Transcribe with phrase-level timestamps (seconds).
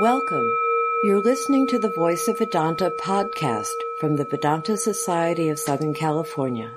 [0.00, 0.50] Welcome.
[1.04, 6.70] You're listening to the Voice of Vedanta podcast from the Vedanta Society of Southern California.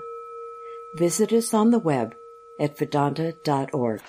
[0.97, 2.15] Visit us on the web
[2.59, 4.01] at vedanta.org.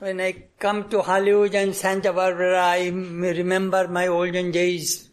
[0.00, 5.10] When I come to Hollywood and Santa Barbara, I remember my olden days.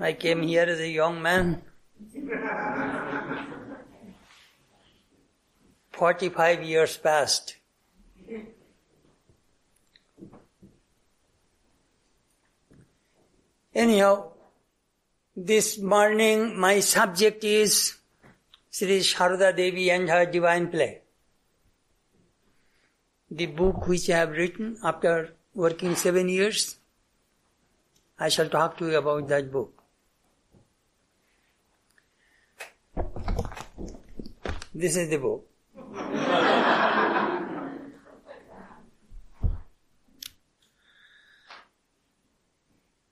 [0.00, 1.60] I came here as a young man.
[5.96, 7.56] 45 years passed.
[13.74, 14.32] Anyhow,
[15.36, 17.96] this morning my subject is
[18.70, 21.00] Sri Sharada Devi and her divine play.
[23.30, 26.76] The book which I have written after working seven years,
[28.18, 29.82] I shall talk to you about that book.
[34.72, 35.48] This is the book.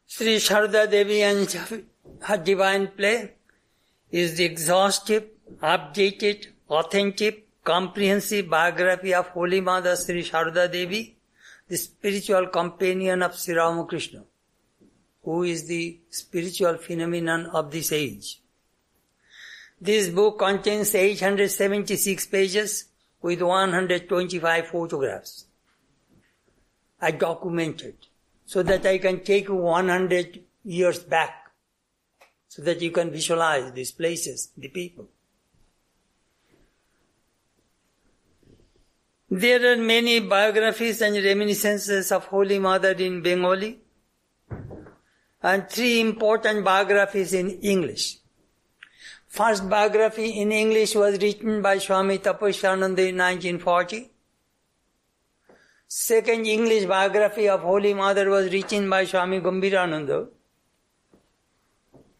[0.06, 1.50] Sri Sharada Devi and
[2.22, 3.32] her divine play
[4.10, 5.24] is the exhaustive,
[5.62, 11.16] updated, authentic, comprehensive biography of Holy Mother Sri Sharada Devi,
[11.68, 14.24] the spiritual companion of Sri Ramakrishna,
[15.22, 18.41] who is the spiritual phenomenon of this age.
[19.82, 22.84] This book contains 876 pages
[23.20, 25.46] with 125 photographs.
[27.00, 27.96] I documented
[28.46, 31.50] so that I can take 100 years back
[32.46, 35.08] so that you can visualize these places, the people.
[39.28, 43.80] There are many biographies and reminiscences of Holy Mother in Bengali
[45.42, 48.21] and three important biographies in English.
[49.32, 54.10] First biography in English was written by Swami Tapasyananda in 1940.
[55.88, 60.28] Second English biography of Holy Mother was written by Swami Gambhirananda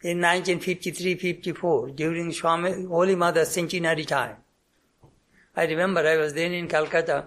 [0.01, 4.37] in 1953-54 during Swami Holy Mother's centenary time.
[5.55, 7.27] I remember I was then in Calcutta.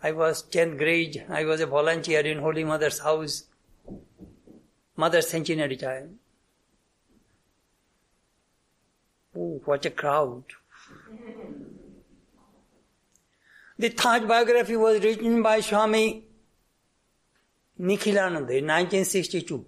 [0.00, 1.26] I was 10th grade.
[1.28, 3.46] I was a volunteer in Holy Mother's house.
[4.94, 6.20] Mother's centenary time.
[9.36, 10.44] Oh, what a crowd.
[13.78, 16.24] The third biography was written by Swami
[17.78, 19.66] Nikhilananda in 1962,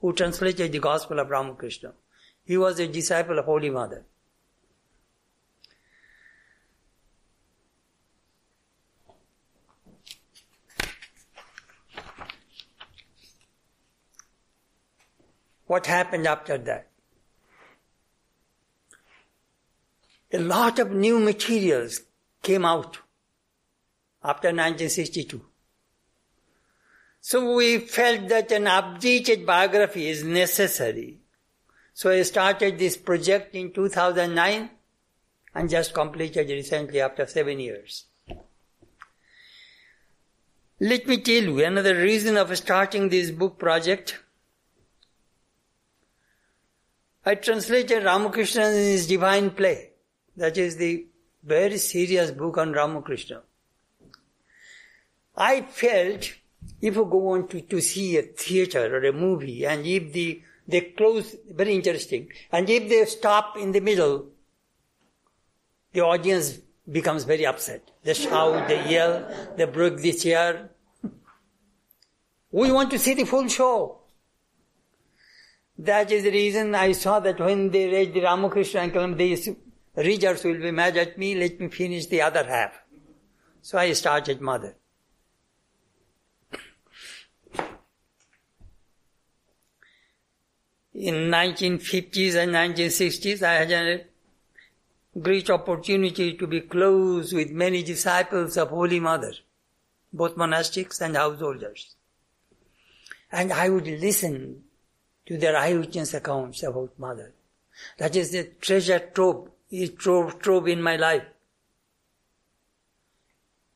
[0.00, 1.92] who translated the Gospel of Ramakrishna.
[2.46, 4.06] He was a disciple of Holy Mother.
[15.66, 16.93] What happened after that?
[20.34, 22.00] A lot of new materials
[22.42, 22.98] came out
[24.20, 25.40] after 1962.
[27.20, 31.20] So we felt that an updated biography is necessary.
[31.92, 34.70] So I started this project in 2009
[35.54, 38.06] and just completed recently after seven years.
[40.80, 44.18] Let me tell you another reason of starting this book project.
[47.24, 49.92] I translated Ramakrishna in his divine play.
[50.36, 51.06] That is the
[51.42, 53.42] very serious book on Ramakrishna.
[55.36, 56.32] I felt
[56.80, 60.42] if you go on to, to see a theater or a movie and if the,
[60.66, 64.26] they close, very interesting, and if they stop in the middle,
[65.92, 66.58] the audience
[66.90, 67.90] becomes very upset.
[68.02, 70.70] They shout, they yell, they break the chair.
[72.50, 73.98] We want to see the full show.
[75.78, 79.36] That is the reason I saw that when they read the Ramakrishna and they
[79.96, 82.82] readers will be mad at me, let me finish the other half.
[83.62, 84.74] So I started Mother.
[90.94, 94.04] In 1950s and 1960s, I had a
[95.20, 99.32] great opportunity to be close with many disciples of Holy Mother,
[100.12, 101.96] both monastics and householders.
[103.32, 104.62] And I would listen
[105.26, 107.32] to their eyewitness accounts about Mother.
[107.98, 109.50] That is the treasure trove
[109.82, 111.24] is trove, trove in my life.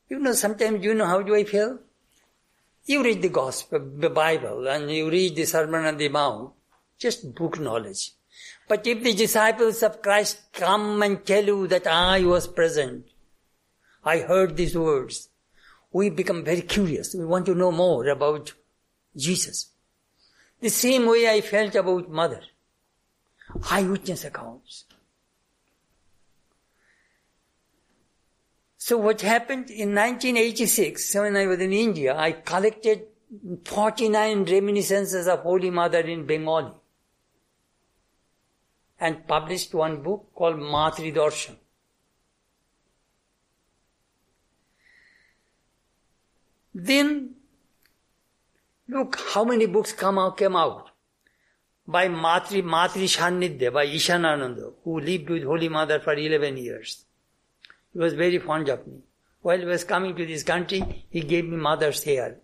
[0.08, 1.78] You know, sometimes you know how do I feel?
[2.86, 6.52] You read the gospel, the Bible, and you read the Sermon on the Mount,
[6.98, 8.12] just book knowledge.
[8.66, 13.06] But if the disciples of Christ come and tell you that I was present,
[14.04, 15.28] I heard these words,
[15.92, 17.14] we become very curious.
[17.14, 18.52] We want to know more about
[19.16, 19.70] Jesus.
[20.60, 22.40] The same way I felt about mother.
[23.70, 24.84] Eyewitness accounts.
[28.88, 33.02] So what happened in 1986, when I was in India, I collected
[33.66, 36.72] 49 reminiscences of Holy Mother in Bengali
[38.98, 41.56] and published one book called Matri Darshan.
[46.74, 47.34] Then,
[48.88, 50.92] look how many books come out, came out
[51.86, 57.04] by Matri, Matri Sannidhya, by Ishanananda, who lived with Holy Mother for 11 years.
[57.98, 58.98] He was very fond of me.
[59.42, 62.36] While he was coming to this country, he gave me mother's hair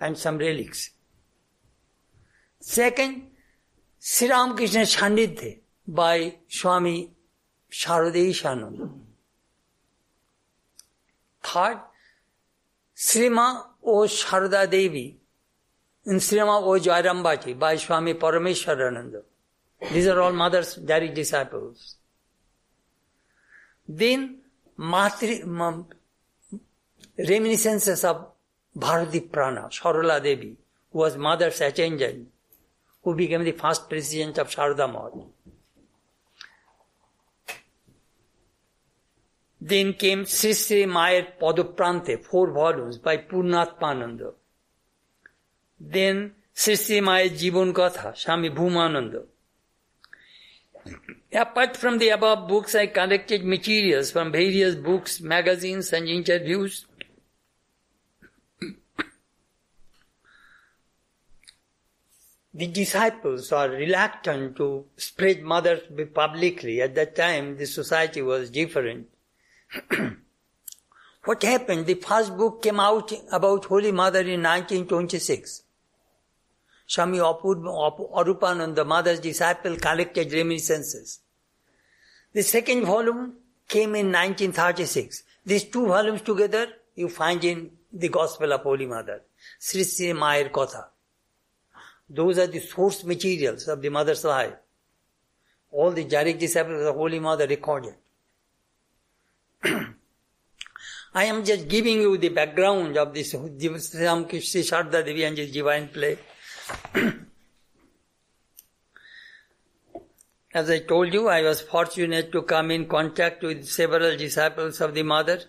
[0.00, 0.90] and some relics.
[2.58, 3.28] Second,
[4.00, 7.12] Sri Ramakrishna Sannidhya by Swami
[7.70, 8.90] Sharadeshananda.
[11.44, 11.78] Third,
[12.96, 15.16] Srima O Sharada Devi
[16.06, 19.22] in Srima O Jairambati by Swami Parameshwarananda.
[19.92, 21.94] These are all mother's direct disciples.
[23.88, 24.39] Then
[24.80, 25.42] Matri,
[27.18, 28.28] reminiscences of
[28.74, 30.56] Bharati Prana, Sarala Devi,
[30.90, 32.28] who was mother's attendant,
[33.02, 35.26] who became the first president of Sharda Math.
[39.60, 44.32] Then came Sri Sri Mayer Padaprante, four volumes by Purnatmananda.
[45.78, 49.24] Then Sri Sri Mayer Jivan Katha, Swami Bhumananda.
[51.32, 56.86] Apart from the above books, I collected materials from various books, magazines, and interviews.
[62.52, 65.80] the disciples are reluctant to spread mother
[66.12, 66.82] publicly.
[66.82, 69.06] At that time, the society was different.
[71.24, 71.86] what happened?
[71.86, 75.62] The first book came out about Holy Mother in 1926.
[76.90, 81.20] Swami Arupananda, the mother's disciple, collected reminiscences.
[82.32, 83.34] The second volume
[83.68, 85.22] came in 1936.
[85.46, 86.66] These two volumes together
[86.96, 89.22] you find in the Gospel of Holy Mother,
[89.60, 90.86] Sri Sri Mayer Kotha.
[92.08, 94.54] Those are the source materials of the mother's life.
[95.70, 97.94] All the direct disciples of the Holy Mother recorded.
[99.62, 106.18] I am just giving you the background of this Sri Sharda Devi and divine play.
[110.52, 114.94] As I told you, I was fortunate to come in contact with several disciples of
[114.94, 115.42] the Mother.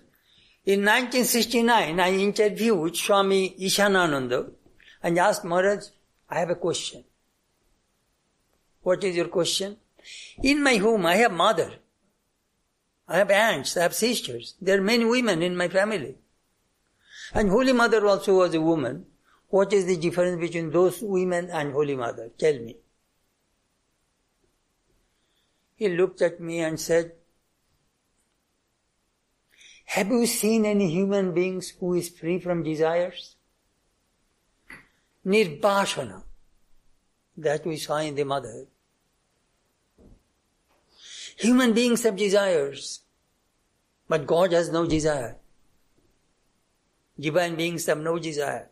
[0.66, 4.52] In 1969, I interviewed Swami Ishanananda
[5.02, 5.86] and asked Maharaj,
[6.30, 7.04] I have a question.
[8.84, 9.78] What is your question?
[10.44, 11.74] In my home, I have mother.
[13.08, 14.56] I have aunts, I have sisters.
[14.62, 16.16] There are many women in my family.
[17.34, 19.06] And Holy Mother also was a woman.
[19.52, 22.32] What is the difference between those women and Holy Mother?
[22.38, 22.78] Tell me.
[25.76, 27.12] He looked at me and said,
[29.88, 33.36] Have you seen any human beings who is free from desires?
[35.26, 36.24] Nirbashana.
[37.36, 38.68] That we saw in the mother.
[41.40, 43.02] Human beings have desires,
[44.08, 45.36] but God has no desire.
[47.20, 48.71] Divine beings have no desire.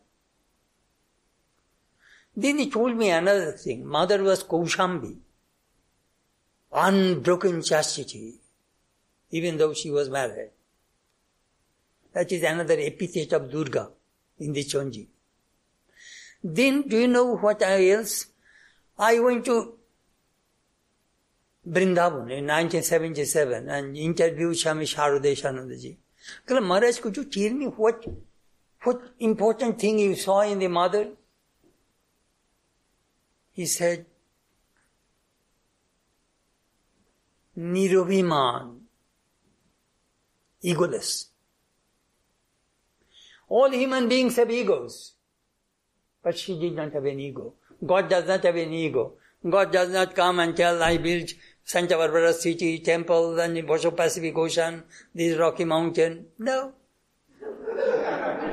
[2.41, 3.85] Then he told me another thing.
[3.85, 5.17] Mother was Kaushambi.
[6.71, 8.35] Unbroken chastity,
[9.31, 10.51] even though she was married.
[12.13, 13.89] That is another epithet of Durga
[14.39, 15.07] in the Chandi.
[16.41, 18.27] Then, do you know what else?
[18.97, 19.73] I went to
[21.67, 25.97] Vrindavan in 1977 and interviewed Swami Sharadeshanandaji.
[26.49, 28.05] Maharaj, could you tell me what,
[28.83, 31.09] what important thing you saw in the mother?
[33.59, 34.05] He said,
[37.57, 38.77] Nirabhiman,
[40.63, 41.25] egoless.
[43.49, 45.15] All human beings have egos.
[46.23, 47.55] But she did not have an ego.
[47.85, 49.15] God does not have an ego.
[49.49, 51.31] God does not come and tell, I built
[51.65, 56.27] Santa Barbara city, temple, and the Bosho Pacific Ocean, this rocky mountain.
[56.37, 56.71] No.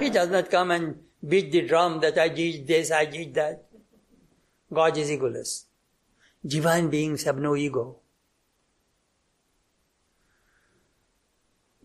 [0.00, 0.98] he does not come and
[1.28, 3.65] beat the drum that I did this, I did that.
[4.72, 5.64] God is egoless.
[6.44, 7.96] Divine beings have no ego.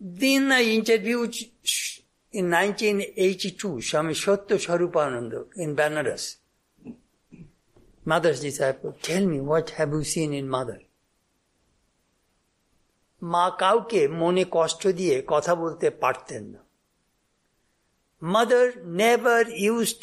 [0.00, 1.34] Then I interviewed
[2.32, 6.36] in 1982 Swami Satya Swarupananda in Banaras.
[8.04, 10.80] Mother's disciple, tell me what have you seen in mother?
[13.32, 16.60] মা কাউকে মনে কষ্ট দিয়ে কথা বলতে পারতেন না
[18.22, 20.02] mother never used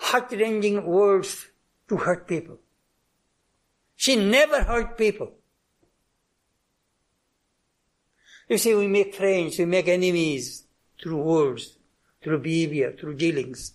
[0.00, 1.46] heart wrenching words
[1.88, 2.58] to hurt people.
[3.96, 5.32] She never hurt people.
[8.48, 10.64] You see, we make friends, we make enemies
[11.00, 11.76] through words,
[12.22, 13.74] through behavior, through dealings.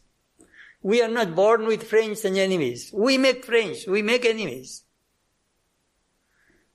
[0.82, 2.92] We are not born with friends and enemies.
[2.94, 4.84] We make friends, we make enemies.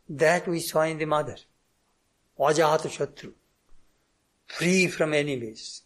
[0.08, 1.36] That we saw in the mother.
[2.38, 3.32] Ajata Shatru.
[4.46, 5.82] Free from enemies.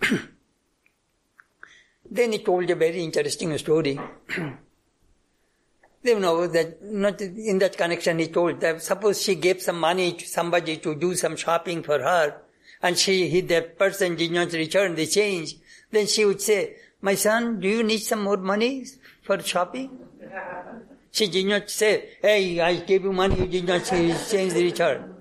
[2.10, 3.98] then he told a very interesting story.
[6.02, 10.12] you know that not in that connection he told that suppose she gave some money
[10.12, 12.40] to somebody to do some shopping for her
[12.82, 15.56] and she he, that person did not return the change
[15.90, 18.86] then she would say my son do you need some more money
[19.22, 19.98] for shopping
[21.10, 25.14] she did not say hey i gave you money you did not change the return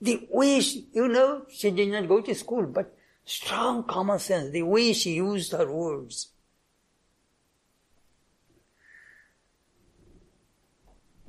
[0.00, 4.50] the way she, you know she did not go to school but strong common sense
[4.50, 6.30] the way she used her words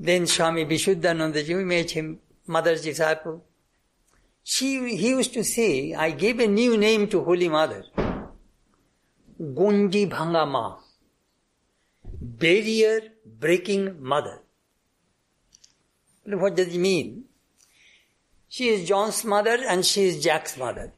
[0.01, 3.45] Then Swami Vishuddhanandaji, we met him, mother's disciple.
[4.43, 7.83] She, he used to say, I gave a new name to Holy Mother.
[9.39, 10.79] Gunji Bhangama.
[12.03, 14.41] Barrier breaking mother.
[16.25, 17.25] What does it mean?
[18.49, 20.93] She is John's mother and she is Jack's mother.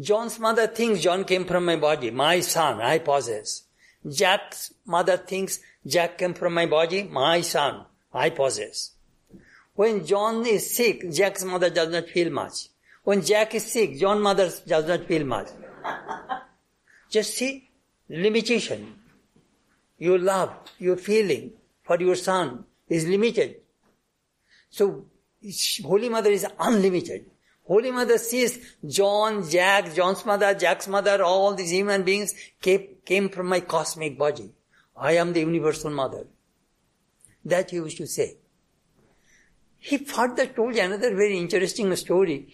[0.00, 3.62] John's mother thinks John came from my body, my son, I possess.
[4.06, 8.92] Jack's mother thinks Jack came from my body, my son, I possess.
[9.74, 12.68] When John is sick, Jack's mother does not feel much.
[13.04, 15.48] When Jack is sick, John's mother does not feel much.
[17.10, 17.70] Just see,
[18.08, 18.94] limitation.
[19.98, 23.56] Your love, your feeling for your son is limited.
[24.68, 25.06] So,
[25.84, 27.30] Holy Mother is unlimited.
[27.66, 33.28] Holy Mother sees John, Jack, John's mother, Jack's mother, all these human beings came, came
[33.28, 34.52] from my cosmic body.
[34.96, 36.26] I am the universal mother.
[37.44, 38.36] That he used to say.
[39.78, 42.52] He further told another very interesting story.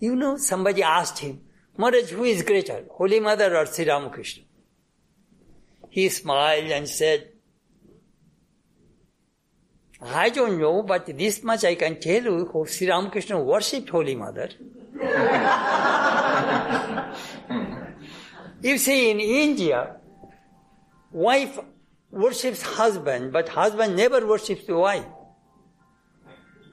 [0.00, 1.40] You know, somebody asked him,
[1.76, 4.44] Maharaj, who is greater, Holy Mother or Sri Ramakrishna?
[5.90, 7.28] He smiled and said,
[10.04, 14.50] I don't know, but this much I can tell you, Sri Ramakrishna worshipped Holy Mother.
[18.62, 19.96] you see, in India,
[21.10, 21.58] wife
[22.10, 25.06] worships husband, but husband never worships the wife.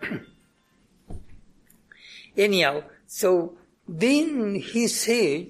[2.38, 3.57] Anyhow, so
[3.88, 5.47] then he said,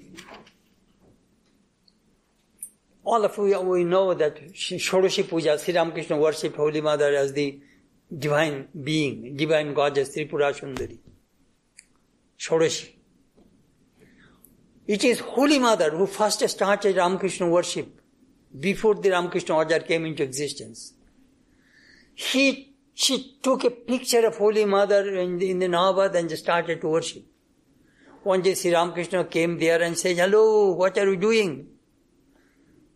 [3.04, 7.60] all of you we know that Shodashi Puja, Sri Ramakrishna worshipped Holy Mother as the
[8.18, 10.98] divine being, divine goddess Tripura Sundari.
[12.38, 12.90] Shodashi.
[14.86, 18.00] It is Holy Mother who first started Ramakrishna worship
[18.58, 20.94] before the Ramakrishna Order came into existence.
[22.14, 26.80] He, she took a picture of Holy Mother in the, in the Nahabat and started
[26.80, 27.24] to worship.
[28.24, 31.68] One day Sri Ramakrishna came there and said, hello, what are you doing?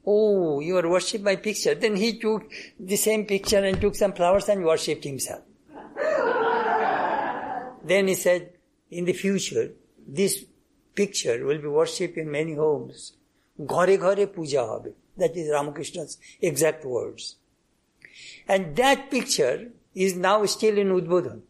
[0.07, 1.75] Oh, you are worship my picture.
[1.75, 5.43] Then he took the same picture and took some flowers and worshipped himself.
[7.85, 8.53] then he said,
[8.91, 9.73] in the future,
[10.07, 10.45] this
[10.95, 13.15] picture will be worshipped in many homes.
[13.59, 14.93] Ghare ghare puja hobe.
[15.17, 17.37] That is Ramakrishna's exact words.
[18.47, 21.41] And that picture is now still in Udbodhan.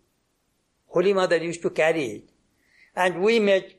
[0.89, 2.31] Holy Mother used to carry it.
[2.95, 3.75] And we made,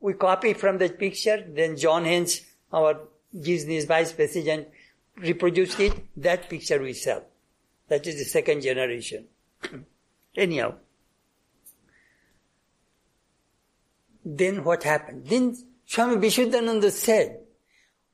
[0.00, 2.42] we copied from that picture, then John Hens,
[2.72, 3.00] our
[3.38, 4.68] Disney's vice president,
[5.16, 5.92] reproduced it.
[6.16, 7.24] That picture we sell.
[7.88, 9.26] That is the second generation.
[10.36, 10.74] Anyhow.
[14.24, 15.26] Then what happened?
[15.26, 17.40] Then Swami Vishuddhananda said,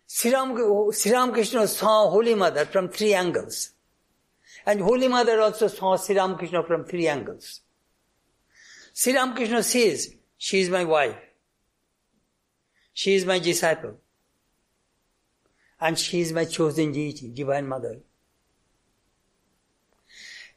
[0.07, 3.71] Sri, Ram, Sri Ramakrishna saw Holy Mother from three angles.
[4.65, 7.61] And Holy Mother also saw Sri Ramakrishna from three angles.
[8.95, 11.17] Sri Ramakrishna says, she is my wife.
[12.95, 13.99] She is my disciple.
[15.81, 17.99] And she is my chosen deity, Divine Mother.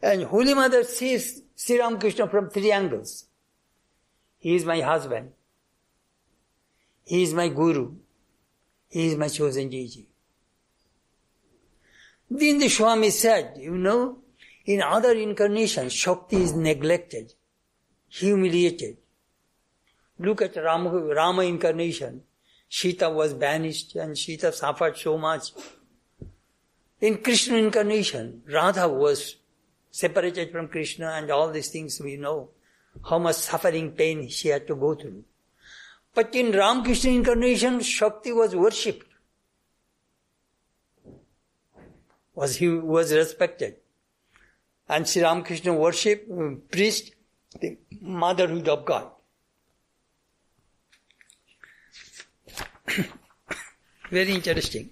[0.02, 3.26] And Holy Mother sees Sri Ramakrishna from three angles.
[4.40, 5.32] He is my husband.
[7.06, 7.94] He is my guru.
[8.90, 10.08] He is my chosen deity.
[12.30, 14.20] Then the Swami said, you know,
[14.66, 17.34] in other incarnations, Shakti is neglected,
[18.08, 18.98] humiliated.
[20.18, 22.22] Look at Rama, Rama incarnation.
[22.74, 25.52] Sita was banished and Sita suffered so much.
[27.02, 29.36] In Krishna incarnation, Radha was
[29.92, 32.50] separated from Krishna and all these things we know.
[33.10, 35.26] How much suffering, pain she had to go through.
[36.14, 39.08] But in Ramakrishna incarnation, Shakti was worshipped.
[42.34, 43.76] Was he was respected.
[44.88, 46.26] And Sri Ramakrishna worship,
[46.72, 47.16] preached
[47.60, 49.12] the motherhood of God.
[54.12, 54.90] Very interesting.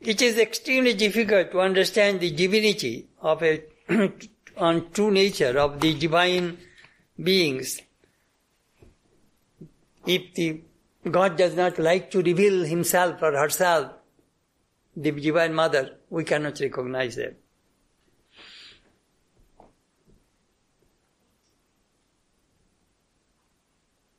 [0.00, 3.62] It is extremely difficult to understand the divinity of a
[4.56, 6.58] on true nature of the divine
[7.22, 7.80] beings
[10.06, 10.60] if the
[11.10, 13.92] God does not like to reveal himself or herself,
[14.96, 17.34] the divine mother, we cannot recognize them.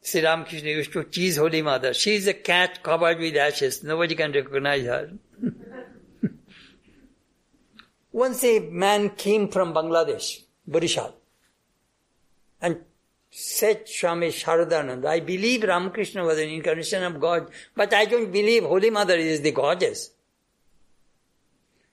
[0.06, 1.92] Sri Ramakrishna used to tease Holy Mother.
[1.96, 3.84] She is a cat covered with ashes.
[3.84, 5.14] Nobody can recognize her.
[8.12, 11.12] Once a man came from Bangladesh, Barishal,
[12.62, 12.82] and
[13.32, 18.64] said Swami Sharadanand, I believe Ramakrishna was an incarnation of God, but I don't believe
[18.64, 20.12] Holy Mother is the goddess.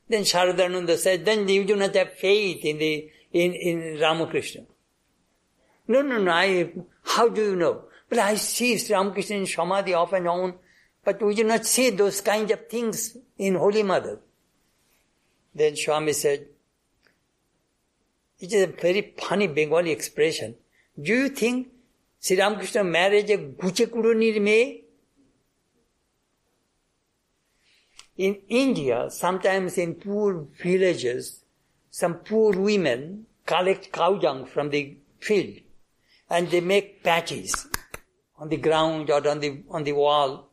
[0.06, 4.64] Then Sharadananda said, then you do not have faith in the in, in Ramakrishna.
[5.88, 6.72] No, no, no, I,
[7.04, 7.84] how do you know?
[8.12, 10.52] But I see Sri Ramakrishna in Samadhi off and on,
[11.02, 14.20] but we do not see those kinds of things in Holy Mother.
[15.54, 16.44] Then Swami said,
[18.38, 20.56] it is a very funny Bengali expression.
[21.00, 21.68] Do you think
[22.20, 24.84] Sri Ramakrishna married a Guchekurunir May?
[28.18, 31.44] In India, sometimes in poor villages,
[31.90, 35.60] some poor women collect cow dung from the field
[36.28, 37.68] and they make patches
[38.42, 40.48] on the ground or on the, on the wall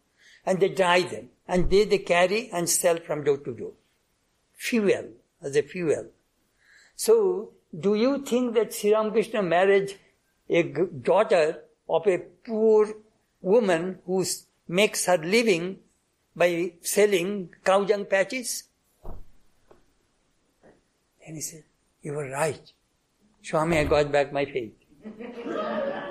[0.46, 3.72] and they dry them and they, they carry and sell from door to door.
[4.54, 5.08] Fuel,
[5.42, 6.06] as a fuel.
[6.96, 9.98] So, do you think that Sri Ramakrishna married
[10.50, 12.94] a daughter of a poor
[13.42, 14.24] woman who
[14.68, 15.80] makes her living
[16.36, 18.66] by selling cow dung patches?
[21.26, 21.64] And he said,
[22.04, 22.72] you were right.
[23.42, 24.74] Swami, I got back my faith.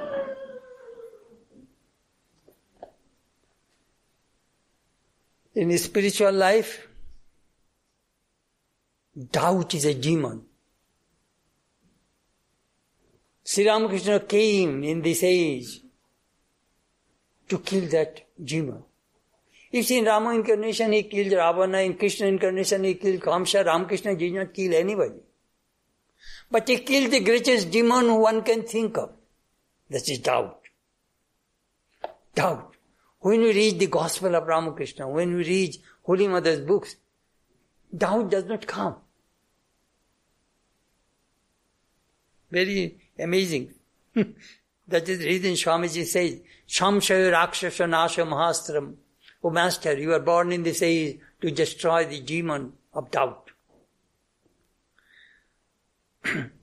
[5.59, 6.87] In spiritual life,
[9.33, 10.45] doubt is a demon.
[13.43, 15.81] Sri Ramakrishna came in this age
[17.49, 18.85] to kill that demon.
[19.73, 24.35] If in Rama incarnation he killed Ravana, in Krishna incarnation he killed Kamsa, Ramakrishna did
[24.35, 25.19] not kill anybody.
[26.49, 29.11] But he killed the greatest demon one can think of.
[29.91, 30.61] That is doubt.
[32.37, 32.77] Doubt.
[33.21, 36.97] When we read the Gospel of Ramakrishna, when we read Holy Mother's books,
[37.97, 38.97] doubt does not come.
[42.51, 43.75] Very amazing.
[44.15, 48.95] that is the reason Swamiji says, Shamshaya Rakshasa Nasha Mahastram.
[49.43, 53.51] Oh Master, you are born in this age to destroy the demon of doubt.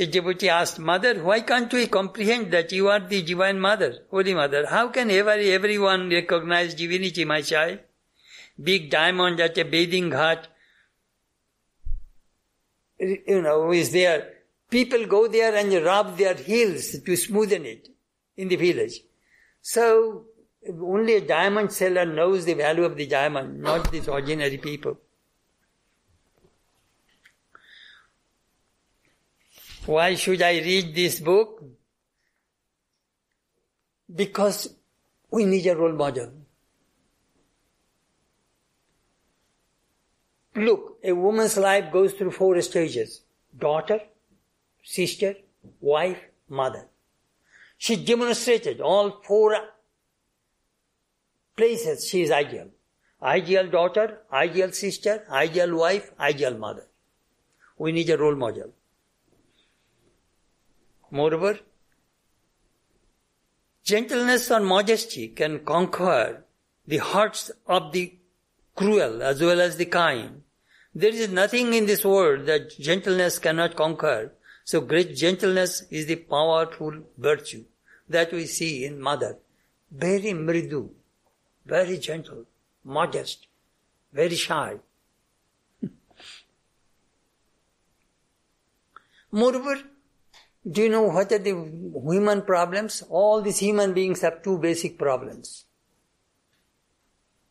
[0.00, 4.32] A devotee asked, Mother, why can't we comprehend that you are the divine mother, Holy
[4.32, 4.64] Mother?
[4.66, 7.80] How can ever everyone recognize divinity, my child?
[8.62, 10.48] Big diamond at a bathing hut,
[12.98, 14.32] you know, is there.
[14.70, 17.90] People go there and rub their heels to smoothen it
[18.38, 19.02] in the village.
[19.60, 20.24] So,
[20.66, 24.96] only a diamond seller knows the value of the diamond, not these ordinary people.
[29.90, 31.64] Why should I read this book?
[34.14, 34.72] Because
[35.32, 36.30] we need a role model.
[40.54, 43.22] Look, a woman's life goes through four stages.
[43.58, 43.98] Daughter,
[44.84, 45.34] sister,
[45.80, 46.86] wife, mother.
[47.76, 49.56] She demonstrated all four
[51.56, 52.68] places she is ideal.
[53.20, 56.86] Ideal daughter, ideal sister, ideal wife, ideal mother.
[57.76, 58.72] We need a role model.
[61.10, 61.58] Moreover,
[63.84, 66.44] gentleness or modesty can conquer
[66.86, 68.14] the hearts of the
[68.76, 70.42] cruel as well as the kind.
[70.94, 74.32] There is nothing in this world that gentleness cannot conquer.
[74.64, 77.64] So great gentleness is the powerful virtue
[78.08, 79.38] that we see in mother.
[79.90, 80.90] Very mridu,
[81.66, 82.44] very gentle,
[82.84, 83.46] modest,
[84.12, 84.76] very shy.
[89.32, 89.82] Moreover,
[90.68, 91.52] do you know what are the
[92.04, 93.02] human problems?
[93.08, 95.64] All these human beings have two basic problems.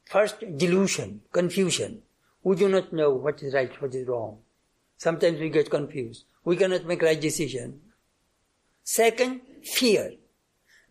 [0.05, 2.01] First, delusion, confusion.
[2.43, 4.39] We do not know what is right, what is wrong.
[4.97, 6.25] Sometimes we get confused.
[6.43, 7.81] We cannot make right decision.
[8.83, 10.13] Second, fear.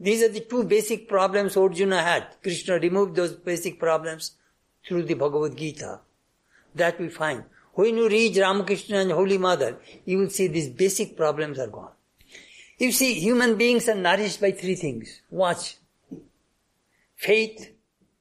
[0.00, 2.26] These are the two basic problems Arjuna had.
[2.42, 4.32] Krishna removed those basic problems
[4.86, 6.00] through the Bhagavad Gita.
[6.74, 7.44] That we find.
[7.74, 11.92] When you reach Ramakrishna and Holy Mother, you will see these basic problems are gone.
[12.78, 15.20] You see, human beings are nourished by three things.
[15.30, 15.78] Watch.
[17.16, 17.72] Faith,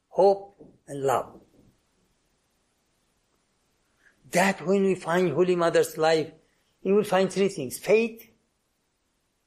[0.10, 0.56] hope,
[0.88, 1.39] and love.
[4.32, 6.32] That when we find Holy Mother's life,
[6.82, 7.78] you will find three things.
[7.78, 8.28] Faith,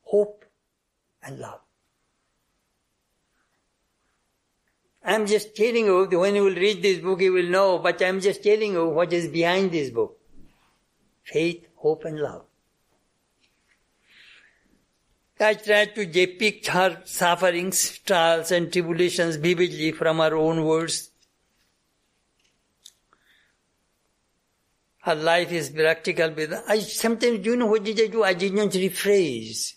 [0.02, 0.44] hope,
[1.22, 1.60] and love.
[5.02, 8.20] I'm just telling you, when you will read this book, you will know, but I'm
[8.20, 10.18] just telling you what is behind this book.
[11.24, 12.44] Faith, hope, and love.
[15.40, 21.10] I try to depict her sufferings, trials, and tribulations vividly from her own words.
[25.02, 26.34] Her life is practical.
[26.68, 28.22] I sometimes, do you know what did I do?
[28.22, 29.74] I did not rephrase.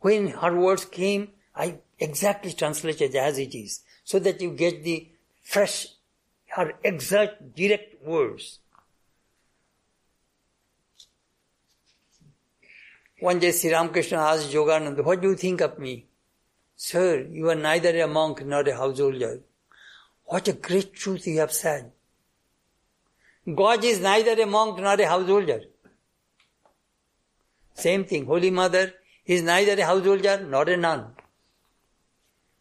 [0.00, 5.08] When her words came, I exactly translated as it is so that you get the
[5.42, 5.86] fresh,
[6.48, 8.58] her exact, direct words.
[13.22, 16.06] One day Sri Ramakrishna asked Yogananda, what do you think of me?
[16.74, 19.42] Sir, you are neither a monk nor a householder.
[20.24, 21.92] What a great truth you have said.
[23.54, 25.60] God is neither a monk nor a householder.
[27.74, 28.92] Same thing, Holy Mother
[29.24, 31.12] is neither a householder nor a nun.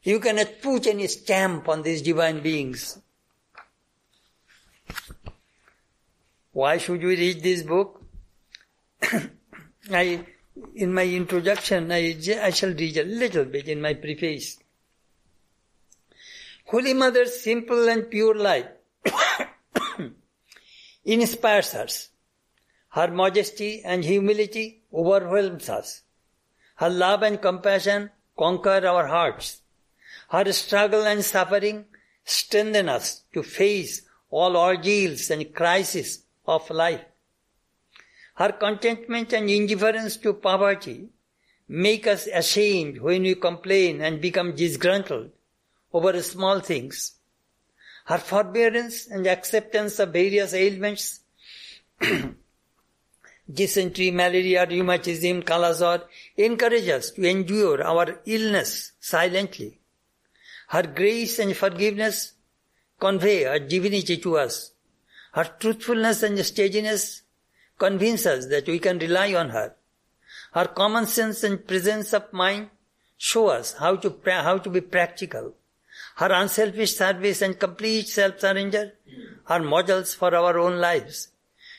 [0.04, 3.00] You cannot put any stamp on these divine beings.
[6.52, 8.04] Why should we read this book?
[9.91, 10.28] I,
[10.76, 14.58] in my introduction, I, I shall read a little bit in my preface.
[16.65, 18.67] Holy Mother's simple and pure life
[21.06, 22.10] inspires us.
[22.89, 26.02] Her modesty and humility overwhelms us.
[26.76, 29.62] Her love and compassion conquer our hearts.
[30.30, 31.86] Her struggle and suffering
[32.24, 37.02] strengthen us to face all ordeals and crises of life.
[38.41, 41.10] Her contentment and indifference to poverty
[41.67, 45.30] make us ashamed when we complain and become disgruntled
[45.93, 47.13] over small things.
[48.06, 51.19] Her forbearance and acceptance of various ailments,
[53.60, 56.04] dysentery, malaria, rheumatism, kala-azar,
[56.38, 59.82] encourage us to endure our illness silently
[60.71, 62.34] her grace and forgiveness
[62.97, 64.71] convey her divinity to us.
[65.34, 67.23] Her truthfulness and steadiness
[67.84, 69.67] convince us that we can rely on her.
[70.54, 72.70] Her common sense and presence of mind
[73.17, 75.54] show us how to, how to be practical.
[76.22, 78.94] Her unselfish service and complete self-surrender
[79.48, 81.30] are models for our own lives.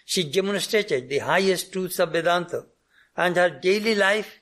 [0.05, 2.67] She demonstrated the highest truths of Vedanta
[3.17, 4.41] and her daily life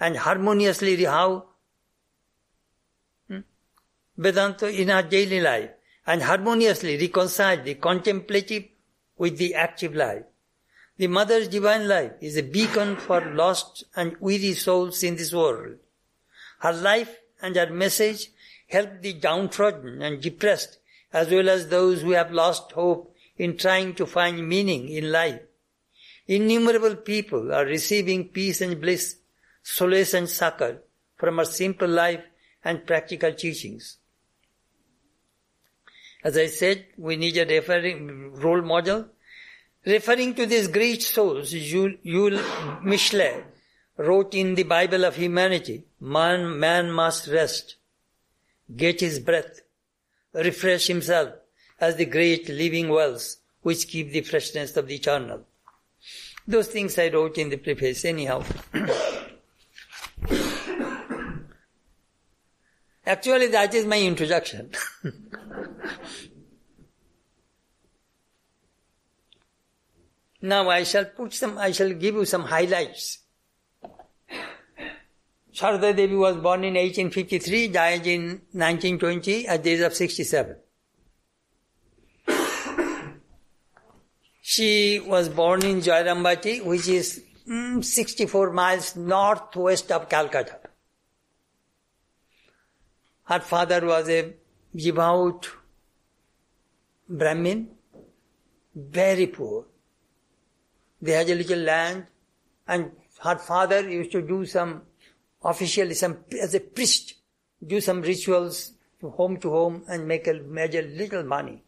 [0.00, 1.28] and harmoniously how
[3.28, 3.40] hmm,
[4.16, 5.70] Vedanta in our daily life
[6.06, 8.64] and harmoniously reconcile the contemplative
[9.16, 10.27] with the active life.
[10.98, 15.76] The Mother's divine life is a beacon for lost and weary souls in this world.
[16.60, 18.30] Her life and her message
[18.66, 20.78] help the downtrodden and depressed
[21.12, 25.40] as well as those who have lost hope in trying to find meaning in life.
[26.26, 29.16] Innumerable people are receiving peace and bliss,
[29.62, 30.82] solace and succor
[31.16, 32.22] from her simple life
[32.64, 33.98] and practical teachings.
[36.22, 39.08] As I said, we need a referring role model.
[39.88, 42.42] Referring to these great souls, Jules
[42.84, 43.42] Michelet
[43.96, 47.76] wrote in the Bible of Humanity, man, man must rest,
[48.76, 49.62] get his breath,
[50.34, 51.32] refresh himself
[51.80, 55.46] as the great living wells which keep the freshness of the eternal.
[56.46, 58.44] Those things I wrote in the preface anyhow.
[63.06, 64.70] Actually, that is my introduction.
[70.40, 73.18] now I shall put some, I shall give you some highlights.
[75.54, 78.22] Sarada Devi was born in 1853, died in
[78.52, 80.56] 1920 at the age of 67.
[84.40, 90.58] she was born in Jairambati, which is mm, 64 miles northwest of Calcutta.
[93.24, 94.32] Her father was a
[94.74, 95.50] devout
[97.08, 97.68] Brahmin,
[98.74, 99.66] very poor.
[101.00, 102.06] They had a little land,
[102.66, 104.82] and her father used to do some
[105.42, 107.14] officially, some as a priest,
[107.64, 111.62] do some rituals from home to home and make a, a little money.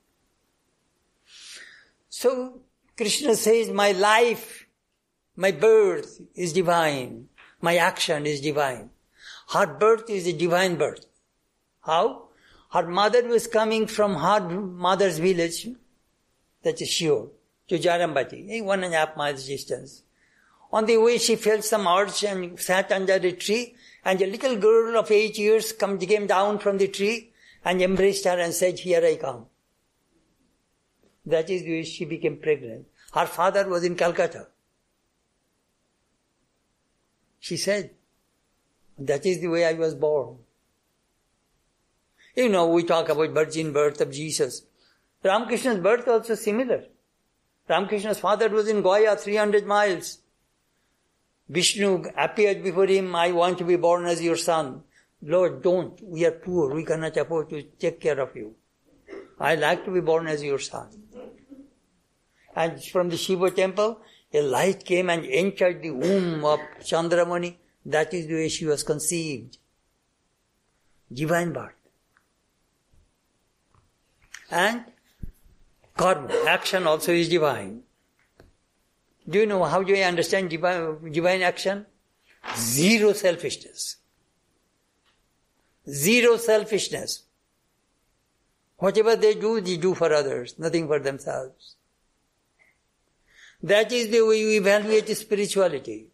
[2.09, 2.61] So
[2.97, 4.67] Krishna says, my life,
[5.37, 7.29] my birth is divine.
[7.61, 8.91] My action is divine.
[9.53, 11.07] Her birth is a divine birth.
[11.83, 12.29] How?
[12.73, 15.69] Her mother was coming from her mother's village,
[16.63, 17.31] that is sure,
[17.71, 20.03] to Jairambati, one and a half miles distance.
[20.73, 23.77] On the way, she felt some urge and sat under the tree.
[24.05, 27.33] And a little girl of eight years come, came down from the tree
[27.65, 29.47] and embraced her and said, Here I come.
[31.27, 32.87] That is the way she became pregnant.
[33.13, 34.49] Her father was in Calcutta.
[37.39, 37.91] She said,
[38.99, 40.39] That is the way I was born.
[42.35, 44.63] You know, we talk about virgin birth of Jesus.
[45.23, 46.85] Ramakrishna's birth also similar.
[47.71, 50.19] Ramakrishna's father was in Gaya, 300 miles.
[51.49, 54.83] Vishnu appeared before him, I want to be born as your son.
[55.23, 56.01] Lord, don't.
[56.03, 56.75] We are poor.
[56.75, 58.55] We cannot afford to take care of you.
[59.39, 60.89] I like to be born as your son.
[62.57, 64.01] And from the Shiva temple,
[64.33, 67.57] a light came and entered the womb of Chandramani.
[67.87, 69.59] That is the way she was conceived.
[71.13, 71.75] Divine birth.
[74.51, 74.85] And
[76.01, 77.83] karma, action also is divine.
[79.29, 81.87] Do you know how do I understand divine, divine action?
[82.57, 83.97] Zero selfishness.
[85.89, 87.25] Zero selfishness.
[88.79, 91.77] Whatever they do, they do for others, nothing for themselves.
[93.63, 96.07] That is the way you evaluate spirituality.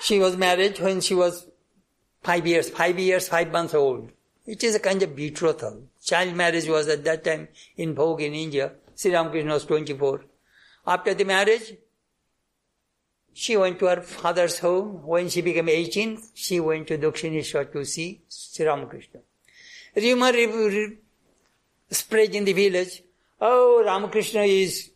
[0.00, 1.48] She was married when she was
[2.24, 4.10] five years, five years, five months old.
[4.46, 5.82] It is a kind of betrothal.
[6.02, 8.72] Child marriage was at that time in vogue in India.
[8.94, 10.24] Sri Ramakrishna was 24.
[10.86, 11.74] After the marriage,
[13.32, 15.04] she went to her father's home.
[15.04, 19.20] When she became 18, she went to Dakshineshwar to see Sri Ramakrishna.
[19.96, 20.32] Rumor
[21.90, 23.02] spread in the village.
[23.40, 24.90] Oh, Ramakrishna is,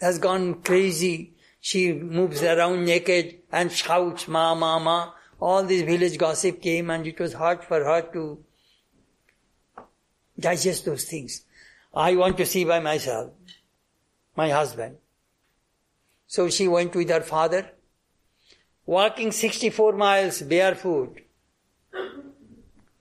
[0.00, 1.32] has gone crazy.
[1.60, 5.12] She moves around naked and shouts, ma, ma, ma.
[5.40, 8.44] All this village gossip came and it was hard for her to
[10.38, 11.44] digest those things.
[11.94, 13.32] I want to see by myself,
[14.36, 14.96] my husband.
[16.26, 17.70] So she went with her father,
[18.84, 21.20] walking 64 miles barefoot,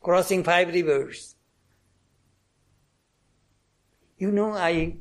[0.02, 1.36] crossing five rivers.
[4.18, 4.96] You know, I,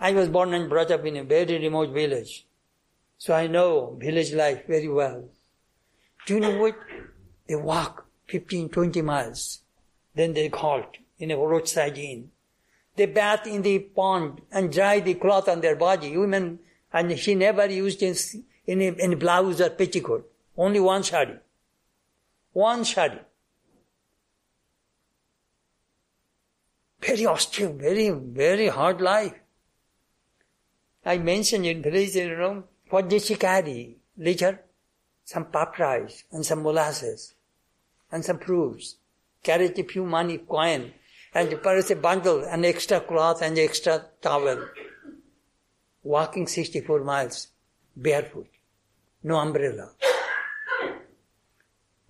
[0.00, 2.46] I was born and brought up in a very remote village.
[3.18, 5.28] So I know village life very well.
[6.26, 6.76] Do you know what?
[7.48, 9.60] They walk 15, 20 miles.
[10.14, 12.30] Then they halt in a roadside inn.
[12.96, 16.16] They bath in the pond and dry the cloth on their body.
[16.16, 16.58] Women,
[16.92, 20.28] and she never used any, any blouse or petticoat.
[20.56, 21.38] Only one shadi.
[22.52, 23.20] One shadi.
[27.00, 29.34] Very austere, very, very hard life.
[31.04, 33.98] I mentioned in village, you know, what did she carry?
[34.16, 34.60] Later,
[35.26, 37.34] some pap rice and some molasses
[38.10, 38.96] and some fruits.
[39.42, 40.92] Carried a few money, coin,
[41.34, 44.68] and perhaps a bundle, and extra cloth and extra towel.
[46.02, 47.48] Walking 64 miles,
[47.94, 48.48] barefoot,
[49.22, 49.90] no umbrella.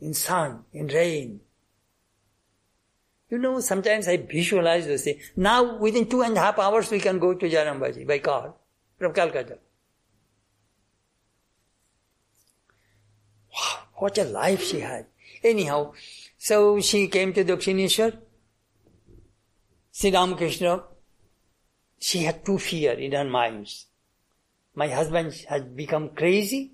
[0.01, 1.41] In sun, in rain.
[3.31, 5.23] You know, sometimes I visualize those things.
[5.37, 8.55] Now, within two and a half hours, we can go to Jairambati by car
[8.99, 9.59] from Calcutta.
[13.97, 15.07] What a life she had.
[15.43, 15.93] Anyhow,
[16.39, 18.17] so she came to Dakshineshwar.
[19.93, 20.83] Sri Ramakrishna,
[21.99, 23.87] she had two fear in her minds.
[24.75, 26.73] My husband has become crazy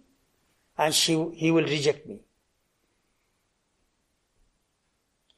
[0.76, 2.20] and she, he will reject me.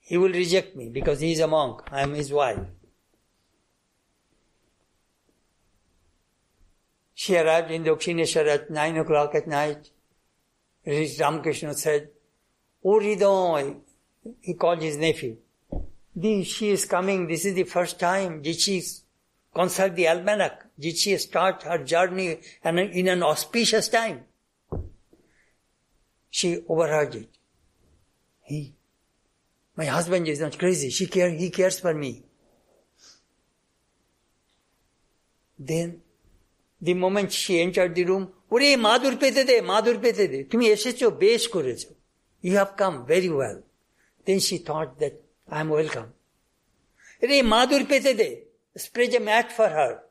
[0.00, 1.80] He will reject me because he is a monk.
[1.90, 2.60] I am his wife.
[7.14, 9.90] She arrived in Dakshineshwar at nine o'clock at night.
[10.86, 12.10] Ramakrishna said,
[12.84, 12.98] Oh
[14.40, 15.36] he called his nephew.
[16.44, 18.42] she is coming, this is the first time.
[18.42, 18.82] Did she
[19.54, 20.66] consult the almanac?
[20.78, 24.24] Did she start her journey in an auspicious time?
[26.30, 27.28] She overheard it.
[28.42, 28.74] He,
[29.76, 30.90] my husband is not crazy.
[30.90, 32.24] She care, he cares for me.
[35.58, 36.00] Then,
[36.80, 41.07] the moment she entered the room, ওরে মাদুর পেতে দে মাদুর পেতে দে তুমি এসেছো
[41.25, 41.89] বেশ করেছো
[42.45, 43.57] you have come very well
[44.27, 45.15] then she thought that
[45.55, 46.07] I am welcome
[47.29, 48.29] রে মাদুর পেতে দে
[48.75, 50.01] spread a mat for her.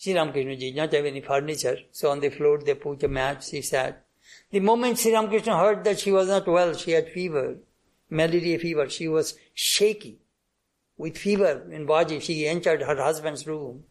[0.00, 3.42] Sri Ramakrishna did not have any furniture, so on the floor they put a mat,
[3.42, 4.04] she sat.
[4.50, 7.56] The moment Sri Ramakrishna heard that she was not well, she had fever,
[8.10, 10.18] malaria fever, she was shaky.
[10.98, 13.84] With fever in body, she entered her husband's room.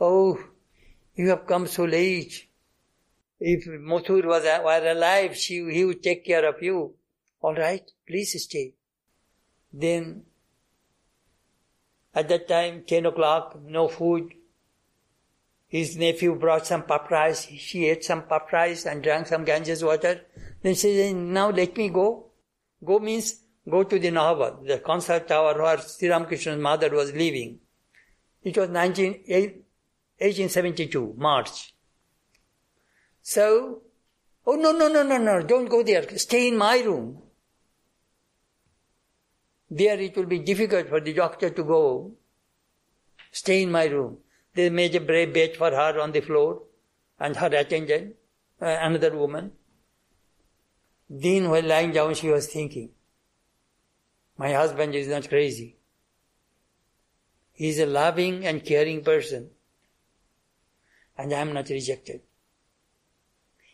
[0.00, 0.38] Oh,
[1.21, 2.47] you have come so late.
[3.39, 6.95] If Mathur was were alive, she, he would take care of you.
[7.41, 8.73] All right, please stay.
[9.71, 10.23] Then,
[12.13, 14.33] at that time, 10 o'clock, no food.
[15.67, 17.45] His nephew brought some puff rice.
[17.45, 20.21] She ate some puff rice and drank some Ganges water.
[20.61, 22.31] Then she said, now let me go.
[22.83, 27.59] Go means go to the Nahabat, the concert tower where Sri Ramakrishna's mother was living.
[28.43, 29.23] It was 19,
[30.21, 31.73] 1872, March.
[33.23, 33.81] So,
[34.45, 36.07] oh no, no, no, no, no, don't go there.
[36.17, 37.21] Stay in my room.
[39.69, 42.11] There it will be difficult for the doctor to go.
[43.31, 44.17] Stay in my room.
[44.53, 46.63] They made a brave bed for her on the floor
[47.19, 48.15] and her attendant,
[48.61, 49.53] uh, another woman.
[51.09, 52.89] Then while lying down she was thinking,
[54.37, 55.77] my husband is not crazy.
[57.53, 59.49] He is a loving and caring person.
[61.21, 62.21] And I am not rejected.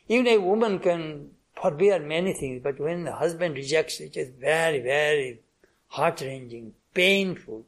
[0.10, 4.82] Even a woman can forbear many things, but when the husband rejects, it is very,
[4.82, 5.40] very
[5.88, 7.66] heart-wrenching, painful.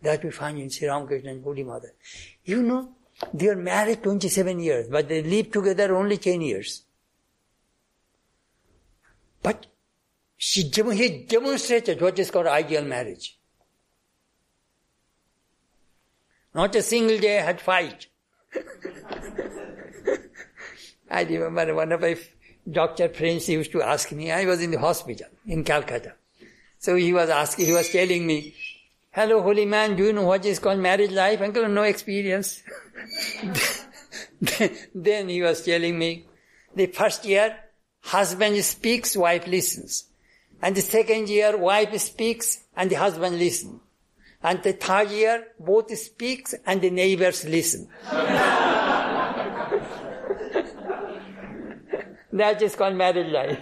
[0.00, 1.92] That we find in Sri Ramakrishna and Buddhi Mother.
[2.44, 2.94] You know,
[3.34, 6.84] they are married 27 years, but they live together only 10 years.
[9.42, 9.66] But
[10.38, 13.38] she, he demonstrated what is called ideal marriage.
[16.54, 18.06] Not a single day I had fight.
[21.10, 22.16] I remember one of my
[22.70, 26.14] doctor friends used to ask me, I was in the hospital in Calcutta.
[26.78, 28.54] So he was asking, he was telling me,
[29.12, 31.40] hello holy man, do you know what is called marriage life?
[31.40, 32.62] Uncle, no experience.
[34.94, 36.26] then he was telling me,
[36.74, 37.56] the first year,
[38.00, 40.04] husband speaks, wife listens.
[40.62, 43.80] And the second year, wife speaks and the husband listens.
[44.42, 44.72] And the
[45.10, 47.88] year, both speaks and the neighbors listen.
[52.32, 53.60] that is called marriage life.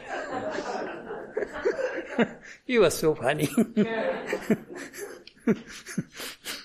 [2.67, 3.49] you was so funny.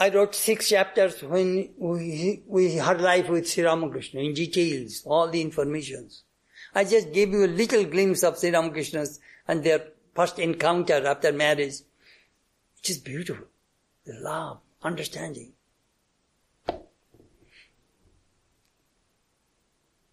[0.00, 5.28] I wrote six chapters when we, we had life with Sri Ramakrishna in details, all
[5.28, 6.22] the informations.
[6.74, 11.32] I just gave you a little glimpse of Sri Ramakrishna's and their first encounter after
[11.32, 11.74] marriage.
[12.78, 13.44] It is beautiful.
[14.06, 15.52] The love, understanding.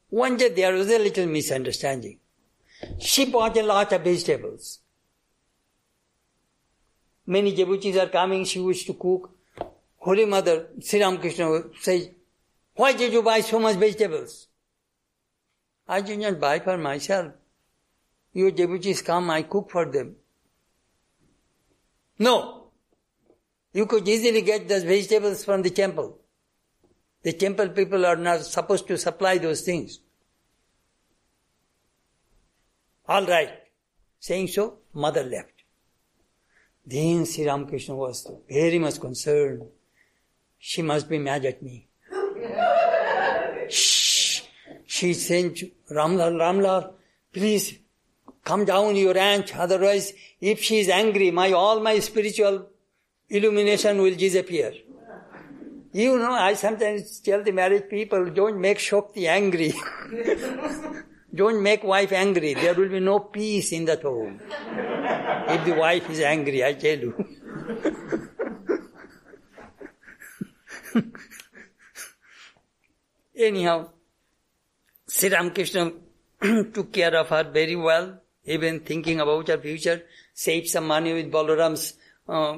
[0.09, 2.19] One day there was a little misunderstanding.
[2.99, 4.79] She bought a lot of vegetables.
[7.25, 9.36] Many devotees are coming, she wished to cook.
[9.97, 12.09] Holy Mother, Sri Ramakrishna says,
[12.75, 14.47] why did you buy so much vegetables?
[15.87, 17.33] I did not buy for myself.
[18.33, 20.15] Your devotees come, I cook for them.
[22.19, 22.67] No.
[23.73, 26.19] You could easily get those vegetables from the temple.
[27.23, 29.99] The temple people are not supposed to supply those things.
[33.07, 33.49] All right.
[34.19, 35.63] Saying so, mother left.
[36.85, 39.63] Then Sri Ramakrishna was very much concerned.
[40.59, 41.87] She must be mad at me.
[43.69, 44.41] Shh.
[44.85, 46.93] She sent Ramlal, Ramlal,
[47.33, 47.77] please
[48.43, 49.55] come down your aunt.
[49.57, 52.67] Otherwise, if she is angry, my all my spiritual
[53.29, 54.73] illumination will disappear.
[55.91, 59.73] You know, I sometimes tell the married people, don't make Shakti angry.
[61.35, 62.53] don't make wife angry.
[62.53, 64.39] There will be no peace in that home.
[65.49, 67.13] if the wife is angry, I tell you.
[73.37, 73.89] Anyhow,
[75.07, 75.91] Sri Ramakrishna
[76.41, 81.31] took care of her very well, even thinking about her future, saved some money with
[81.31, 81.93] Balaram's
[82.27, 82.57] uh,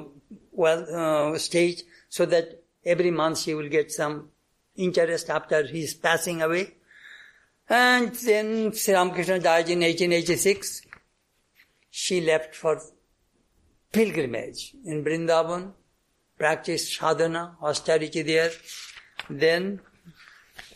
[0.52, 4.30] well uh, stage, so that every month she will get some
[4.76, 6.74] interest after his passing away.
[7.68, 10.82] And then Sri Ramakrishna died in 1886.
[11.90, 12.80] She left for
[13.92, 15.72] pilgrimage in Vrindavan,
[16.40, 18.50] practiced sadhana, austerity there.
[19.28, 19.80] Then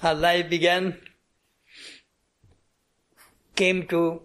[0.01, 0.99] her life began,
[3.57, 4.21] came to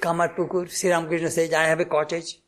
[0.00, 0.70] Kamarpukur.
[0.70, 2.38] Sri Ramakrishna says, I have a cottage.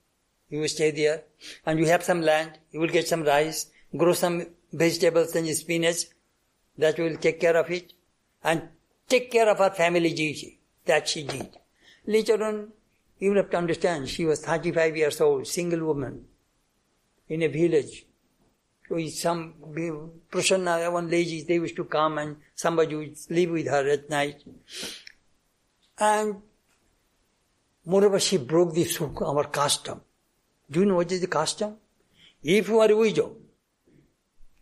[0.49, 1.25] You stay there.
[1.67, 2.59] And you have some land.
[2.71, 3.67] You will get some rice.
[3.97, 6.05] Grow some vegetables and spinach.
[6.79, 7.93] That will take care of it.
[8.43, 8.69] And
[9.09, 10.59] take care of her family duty.
[10.87, 11.59] That she did.
[12.07, 12.73] Later on,
[13.19, 16.25] you will have to understand, she was 35 years old, single woman,
[17.29, 18.07] in a village
[18.91, 19.55] with some
[20.31, 24.43] Prasanna, one lady, they used to come and somebody would live with her at night.
[25.99, 26.43] And
[27.85, 28.87] moreover, she broke the
[29.25, 30.01] our custom.
[30.71, 31.77] Do you know what is the custom?
[32.43, 33.37] If you are a widow,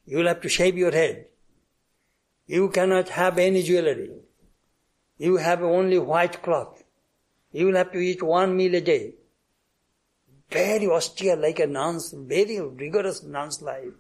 [0.07, 1.27] You will have to shave your head.
[2.47, 4.11] You cannot have any jewelry.
[5.19, 6.85] You have only white cloth.
[7.51, 9.14] You will have to eat one meal a day.
[10.51, 13.92] Very austere, like a nun's, very rigorous nun's life.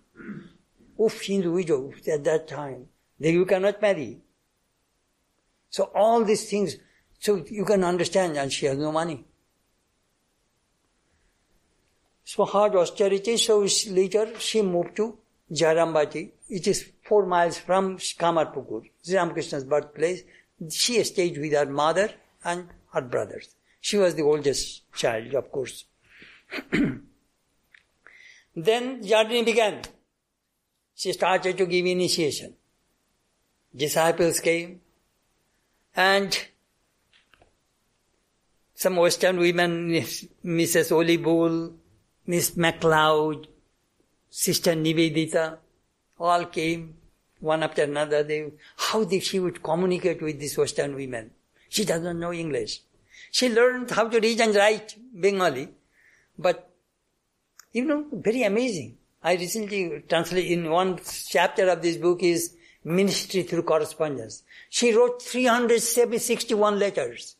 [1.00, 2.86] Oof, she's widow at that time.
[3.18, 4.18] Then you cannot marry.
[5.70, 6.76] So all these things,
[7.18, 9.24] so you can understand, and she has no money.
[12.24, 15.18] So hard austerity, so later she moved to
[15.52, 16.30] Jairambati.
[16.48, 20.22] It is four miles from Kamarpukur, Ramakrishna's birthplace.
[20.70, 22.10] She stayed with her mother
[22.44, 23.54] and her brothers.
[23.80, 25.84] She was the oldest child, of course.
[28.56, 29.82] then journey began.
[30.94, 32.54] She started to give initiation.
[33.74, 34.80] Disciples came
[35.94, 36.46] and
[38.74, 39.90] some Western women,
[40.44, 40.92] Mrs.
[40.92, 41.72] Ole Bull,
[42.26, 43.48] Miss MacLeod,
[44.28, 45.56] Sister Nivedita,
[46.18, 46.94] all came
[47.40, 48.22] one after another.
[48.22, 51.30] They, how did she would communicate with these Western women?
[51.70, 52.82] She doesn't know English.
[53.30, 55.68] She learned how to read and write Bengali,
[56.38, 56.70] but
[57.72, 58.96] you know, very amazing.
[59.22, 64.44] I recently translated in one chapter of this book is ministry through correspondence.
[64.70, 67.36] She wrote 361 letters.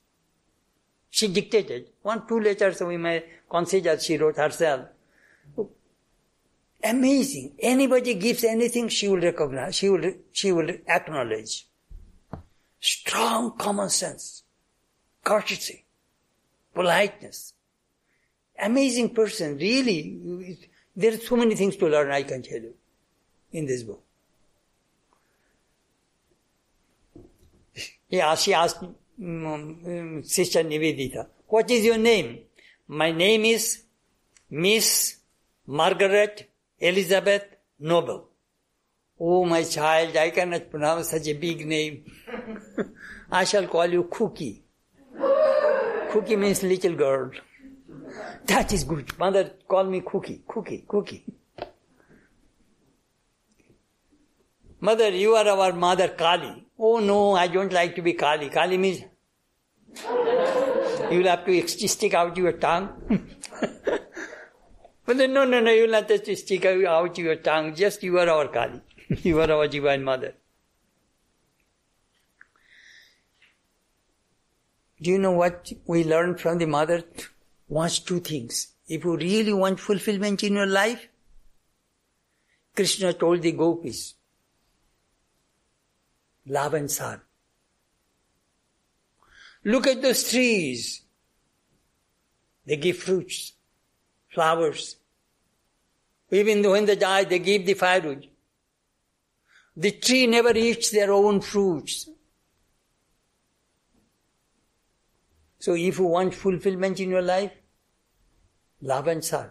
[1.11, 1.86] She dictated.
[2.03, 4.88] One, two letters we may consider she wrote herself.
[6.84, 7.55] Amazing.
[7.59, 11.66] Anybody gives anything, she will recognize, she will, she will acknowledge.
[12.78, 14.42] Strong common sense,
[15.24, 15.86] courtesy,
[16.74, 17.55] politeness.
[18.59, 20.59] Amazing person, really.
[20.94, 22.74] There are so many things to learn, I can tell you,
[23.52, 24.02] in this book.
[28.09, 32.38] Yeah, she asked um, Sister Nivedita, what is your name?
[32.88, 33.82] My name is
[34.48, 35.16] Miss
[35.66, 36.48] Margaret
[36.78, 37.44] Elizabeth
[37.80, 38.28] Noble.
[39.18, 42.04] Oh, my child, I cannot pronounce such a big name.
[43.30, 44.62] I shall call you Cookie.
[46.11, 47.30] Cookie means little girl.
[48.47, 49.18] That is good.
[49.18, 51.24] Mother, call me Cookie, Cookie, Cookie.
[54.80, 56.66] Mother, you are our mother Kali.
[56.78, 58.49] Oh no, I don't like to be Kali.
[58.51, 59.01] Kali means
[61.11, 62.88] you will have to stick out your tongue.
[65.07, 67.74] then, no, no, no, you will not have to stick out your tongue.
[67.74, 68.80] Just you are our Kali.
[69.22, 70.34] you are our divine mother.
[75.01, 77.03] Do you know what we learned from the mother?
[77.69, 78.69] Wants two things.
[78.89, 81.09] If you really want fulfillment in your life,
[82.75, 84.14] Krishna told the gopis,
[86.47, 87.21] love and serve.
[89.64, 91.03] Look at those trees.
[92.64, 93.53] They give fruits,
[94.29, 94.97] flowers.
[96.31, 98.29] Even when they die, they give the firewood.
[99.77, 102.09] The tree never eats their own fruits.
[105.67, 107.51] So if you want fulfillment in your life,
[108.81, 109.51] love and serve.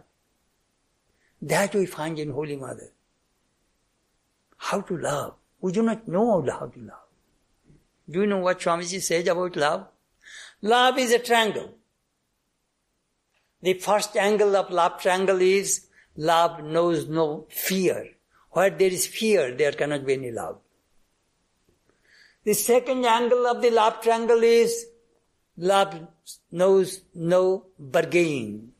[1.41, 2.93] That we find in Holy Mother.
[4.55, 5.33] How to love.
[5.59, 7.09] We do not know how to love.
[8.09, 9.87] Do you know what Swamiji says about love?
[10.61, 11.73] Love is a triangle.
[13.61, 18.11] The first angle of love triangle is love knows no fear.
[18.51, 20.59] Where there is fear, there cannot be any love.
[22.45, 24.85] The second angle of the love triangle is
[25.57, 26.07] love
[26.51, 28.71] knows no bargain.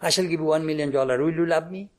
[0.00, 1.20] I shall give you one million dollars.
[1.20, 1.90] Will you love me?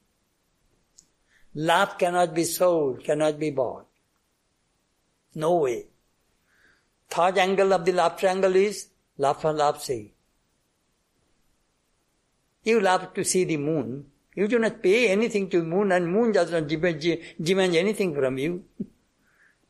[1.53, 3.85] Love cannot be sold, cannot be bought.
[5.35, 5.87] No way.
[7.09, 10.15] Third angle of the love triangle is love for love's sake.
[12.63, 14.05] You love to see the moon.
[14.35, 17.05] You do not pay anything to moon and moon does not demand,
[17.41, 18.63] demand anything from you.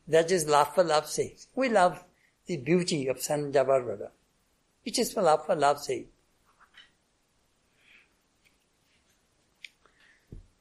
[0.08, 1.38] that is love for love's sake.
[1.54, 2.04] We love
[2.46, 4.10] the beauty of Santa Barbara,
[4.84, 6.08] which is for love for love's sake.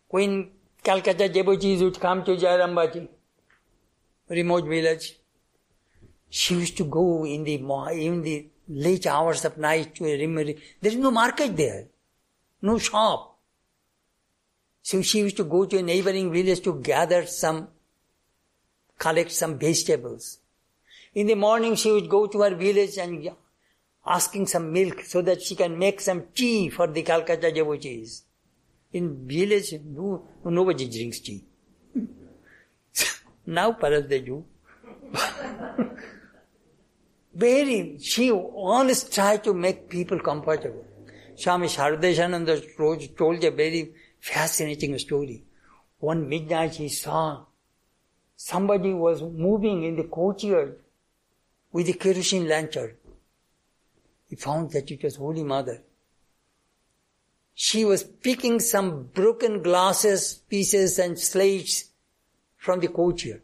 [0.09, 0.51] When
[0.83, 3.07] Calcutta devotees would come to Jairambati,
[4.29, 5.17] remote village,
[6.29, 10.57] she used to go in the in the late hours of night to a remote,
[10.81, 11.87] There is no market there,
[12.61, 13.37] no shop.
[14.81, 17.67] So she used to go to a neighboring village to gather some,
[18.97, 20.40] collect some vegetables.
[21.13, 23.29] In the morning she would go to her village and
[24.05, 28.23] asking some milk so that she can make some tea for the Calcutta devotees.
[28.93, 31.43] In village, no, nobody drinks tea.
[33.45, 34.45] now perhaps they do.
[37.33, 40.85] Very, she always tried to make people comfortable.
[41.35, 45.43] Swami Sharadeshananda told a very fascinating story.
[45.99, 47.45] One midnight he saw
[48.35, 50.80] somebody was moving in the courtyard
[51.71, 52.91] with a kerosene lantern.
[54.29, 55.81] He found that it was Holy Mother.
[57.53, 61.89] She was picking some broken glasses, pieces and slates
[62.57, 63.41] from the courtyard.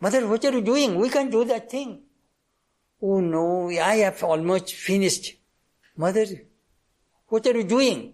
[0.00, 0.98] Mother, what are you doing?
[0.98, 2.02] We can't do that thing.
[3.02, 5.36] Oh no, I have almost finished.
[5.96, 6.26] Mother,
[7.28, 8.12] what are you doing?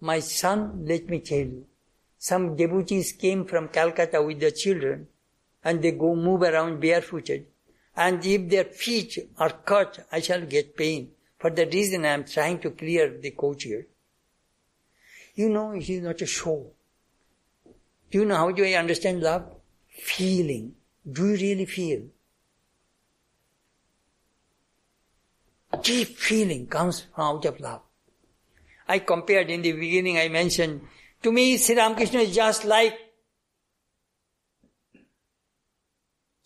[0.00, 1.66] My son, let me tell you.
[2.18, 5.06] Some devotees came from Calcutta with their children
[5.64, 7.46] and they go move around barefooted.
[7.96, 11.10] And if their feet are cut, I shall get pain.
[11.38, 13.86] For that reason, I am trying to clear the courtyard.
[15.34, 16.66] You know, it is not a show.
[18.10, 19.44] Do you know how do I understand love?
[19.88, 20.74] Feeling.
[21.10, 22.02] Do you really feel?
[25.82, 27.82] Deep feeling comes from out of love.
[28.88, 30.82] I compared in the beginning, I mentioned,
[31.22, 32.98] to me, Sri Ramakrishna is just like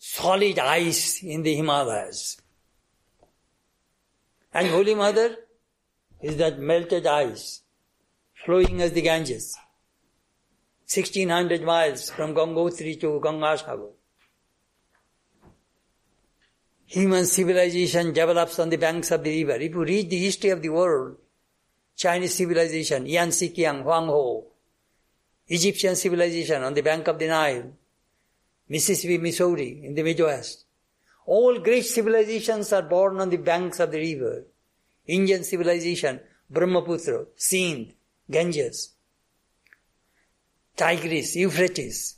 [0.07, 2.37] solid ice in the Himalayas.
[4.53, 5.35] And Holy Mother
[6.21, 7.63] is that melted ice
[8.45, 9.57] flowing as the Ganges.
[10.85, 13.89] 1600 miles from Gangotri to Gangasagar.
[16.85, 19.59] Human civilization develops on the banks of the river.
[19.59, 21.17] If you read the history of the world,
[21.95, 24.45] Chinese civilization, Yan Huang Ho,
[25.47, 27.71] Egyptian civilization on the bank of the Nile,
[28.67, 30.65] Mississippi, Missouri in the Midwest.
[31.25, 34.45] All great civilizations are born on the banks of the river.
[35.07, 37.93] Indian civilization, Brahmaputra, Sindh,
[38.29, 38.93] Ganges,
[40.75, 42.17] Tigris, Euphrates.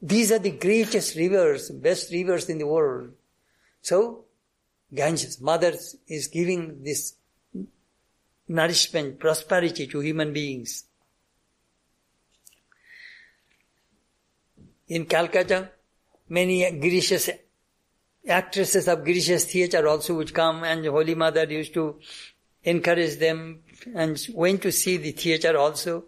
[0.00, 3.12] These are the greatest rivers, best rivers in the world.
[3.82, 4.24] So,
[4.94, 5.74] Ganges, Mother
[6.06, 7.14] is giving this
[8.48, 10.84] nourishment, prosperity to human beings.
[14.90, 15.70] In Calcutta,
[16.28, 17.30] many Girish's,
[18.26, 22.00] actresses of Girish's theatre also would come and Holy Mother used to
[22.64, 23.60] encourage them
[23.94, 26.06] and went to see the theatre also.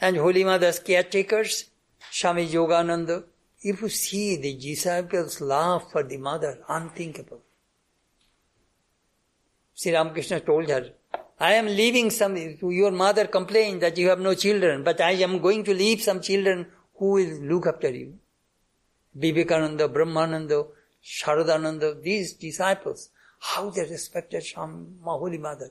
[0.00, 1.70] And Holy Mother's caretakers,
[2.10, 3.22] Swami Yogananda,
[3.62, 7.40] if you see the disciples laugh for the mother, unthinkable.
[9.74, 10.90] Sri Ramakrishna told her,
[11.38, 15.38] I am leaving some, your mother complained that you have no children, but I am
[15.38, 16.66] going to leave some children
[17.00, 18.18] who will look after you?
[19.14, 20.66] Vivekananda, Brahmananda,
[21.02, 23.08] Sharadananda, these disciples,
[23.40, 25.70] how they respected Shama, Holy Mother.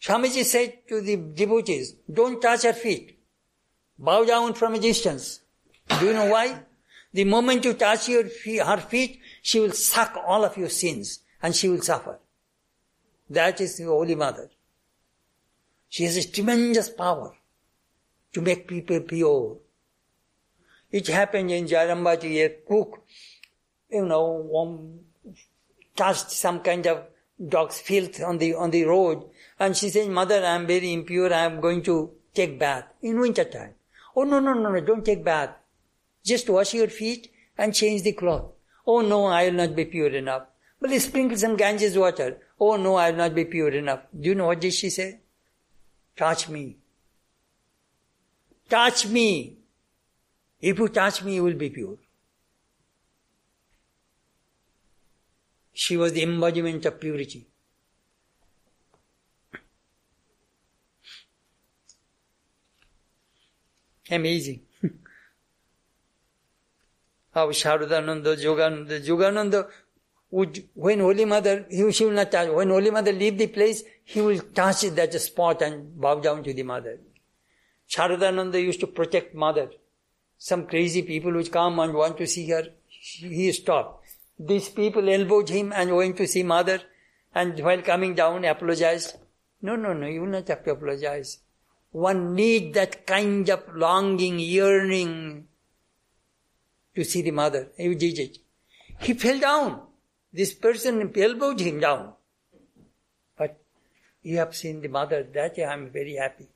[0.00, 3.18] Swamiji said to the devotees, don't touch her feet.
[3.98, 5.40] Bow down from a distance.
[5.98, 6.60] Do you know why?
[7.14, 11.56] The moment you touch feet, her feet, she will suck all of your sins and
[11.56, 12.18] she will suffer.
[13.30, 14.50] That is the Holy Mother.
[15.88, 17.34] She has a tremendous power
[18.34, 19.56] to make people pure.
[20.92, 23.02] It happened in Jairambati, a cook,
[23.90, 25.00] you know, um,
[25.96, 27.04] touched some kind of
[27.48, 29.24] dog's filth on the, on the road.
[29.58, 31.32] And she said, mother, I am very impure.
[31.32, 33.74] I am going to take bath in winter time.
[34.14, 35.50] Oh, no, no, no, no, don't take bath.
[36.24, 38.52] Just wash your feet and change the cloth.
[38.86, 40.42] Oh, no, I will not be pure enough.
[40.80, 42.38] But sprinkle some Ganges water.
[42.60, 44.00] Oh, no, I will not be pure enough.
[44.18, 45.20] Do you know what did she say?
[46.16, 46.76] Touch me.
[48.68, 49.56] Touch me.
[50.62, 51.96] If you touch me, you will be pure.
[55.72, 57.48] She was the embodiment of purity.
[64.08, 64.60] Amazing.
[67.34, 69.68] How Sharadananda, Yogananda, Yogananda
[70.30, 73.82] would, when Holy Mother, he, she will not touch, when Holy Mother leave the place,
[74.04, 77.00] he will touch that spot and bow down to the Mother.
[77.90, 79.70] Sharadananda used to protect Mother
[80.42, 84.04] some crazy people which come and want to see her, he stopped.
[84.36, 86.80] These people elbowed him and went to see mother
[87.32, 89.18] and while coming down apologized.
[89.60, 91.38] No, no, no, you will not have to apologize.
[91.92, 95.46] One need that kind of longing, yearning
[96.96, 97.68] to see the mother.
[97.78, 98.38] You did it.
[98.98, 99.82] He fell down.
[100.32, 102.14] This person elbowed him down.
[103.38, 103.60] But
[104.24, 106.48] you have seen the mother, that I am very happy.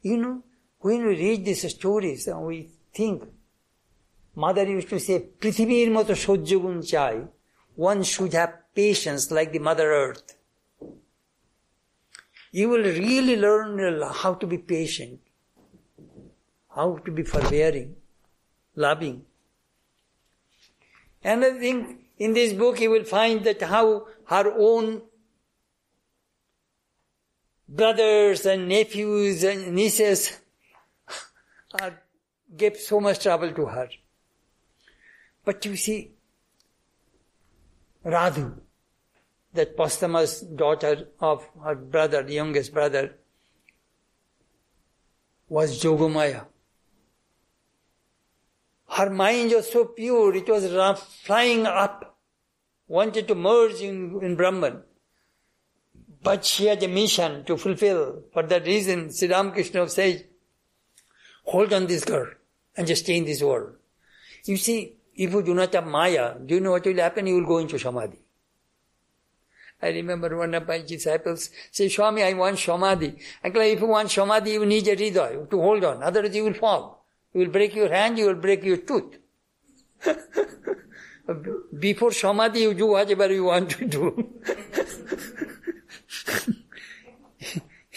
[0.00, 0.42] You know,
[0.78, 3.23] when we read these stories, we think,
[4.35, 7.17] mother used to say, পৃথিবীর মতো সহ্য গুণ চাই
[7.89, 10.27] one should have patience like the mother earth
[12.51, 15.19] you will really learn how to be patient
[16.75, 17.95] how to be forbearing
[18.75, 19.17] loving
[21.23, 23.85] another thing in this book you will find that how
[24.25, 25.01] her own
[27.67, 30.39] brothers and nephews and nieces
[31.81, 31.91] uh,
[32.54, 33.88] gave so much trouble to her.
[35.44, 36.12] But you see,
[38.04, 38.58] Radhu,
[39.54, 43.14] that posthumous daughter of her brother, the youngest brother,
[45.48, 46.46] was Jogamaya.
[48.88, 52.18] Her mind was so pure, it was flying up,
[52.88, 54.82] wanted to merge in, in Brahman.
[56.22, 58.22] But she had a mission to fulfill.
[58.32, 60.24] For that reason, Sri Ramakrishna says,
[61.44, 62.28] hold on this girl
[62.76, 63.74] and just in this world.
[64.44, 67.26] You see, if you do not have Maya, do you know what will happen?
[67.26, 68.18] You will go into Samadhi.
[69.82, 73.16] I remember one of my disciples say, Swami, I want Samadhi.
[73.44, 76.02] Uncle, if you want Samadhi, you need a Hriday to hold on.
[76.02, 77.04] Otherwise you will fall.
[77.34, 79.18] You will break your hand, you will break your tooth.
[81.78, 84.32] Before Samadhi, you do whatever you want to do.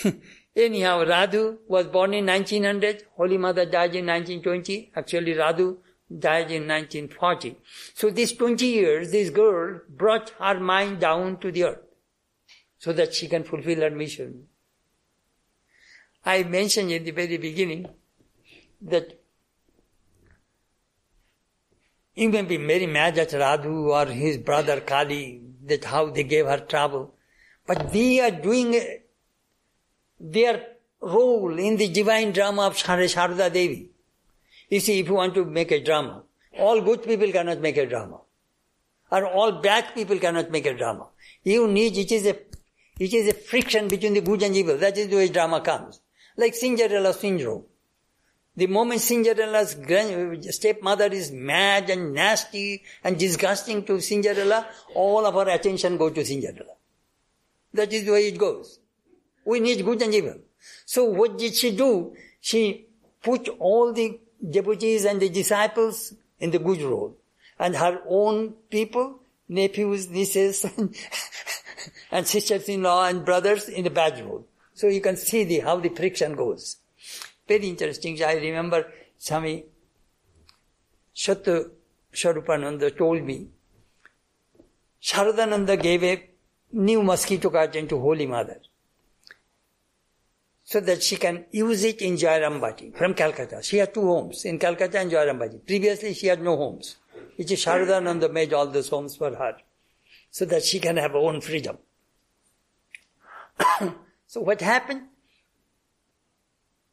[0.60, 3.04] Anyhow, Radhu was born in 1900.
[3.16, 4.92] Holy Mother died in 1920.
[4.96, 5.78] Actually, Radhu
[6.18, 7.56] died in 1940.
[7.94, 11.80] So these 20 years, this girl brought her mind down to the earth
[12.78, 14.48] so that she can fulfill her mission.
[16.26, 17.88] I mentioned in the very beginning
[18.82, 19.20] that
[22.16, 26.48] you may be very mad at Radhu or his brother Kali that how they gave
[26.48, 27.14] her trouble,
[27.66, 28.82] but they are doing
[30.20, 30.66] their
[31.02, 33.90] role in the divine drama of Sharada Devi.
[34.70, 36.24] You see, if you want to make a drama,
[36.58, 38.20] all good people cannot make a drama.
[39.12, 41.08] Or all bad people cannot make a drama.
[41.44, 42.38] You need, it is a,
[43.00, 44.78] it is a friction between the good and evil.
[44.78, 46.02] That is the way drama comes.
[46.38, 47.64] Like Cinderella syndrome.
[48.56, 49.78] The moment Cinderella's
[50.54, 56.26] stepmother is mad and nasty and disgusting to Cinderella, all of our attention goes to
[56.26, 56.74] Cinderella.
[57.74, 58.80] That is the way it goes.
[59.46, 60.36] We need good and evil.
[60.86, 62.16] So what did she do?
[62.42, 62.86] She
[63.22, 67.16] put all the devotees and the disciples in the good role.
[67.58, 70.66] And her own people, nephews, nieces,
[72.12, 74.46] and sisters-in-law and brothers in the bad role.
[74.74, 76.78] So you can see the, how the friction goes.
[77.48, 78.22] Very interesting.
[78.24, 79.66] I remember Swami
[81.16, 81.70] Shatya
[82.14, 83.48] Sharupananda told me,
[85.02, 86.30] Sharadananda gave a
[86.72, 88.60] new mosquito curtain to Holy Mother
[90.72, 93.64] so that she can use it in Jairambati from Calcutta.
[93.64, 95.66] She had two homes in Calcutta and Jairambati.
[95.66, 96.98] Previously she had no homes.
[97.40, 99.58] It is Sharadananda made all those homes for her
[100.30, 101.80] so that she can have her own freedom.
[104.28, 105.08] so what happened?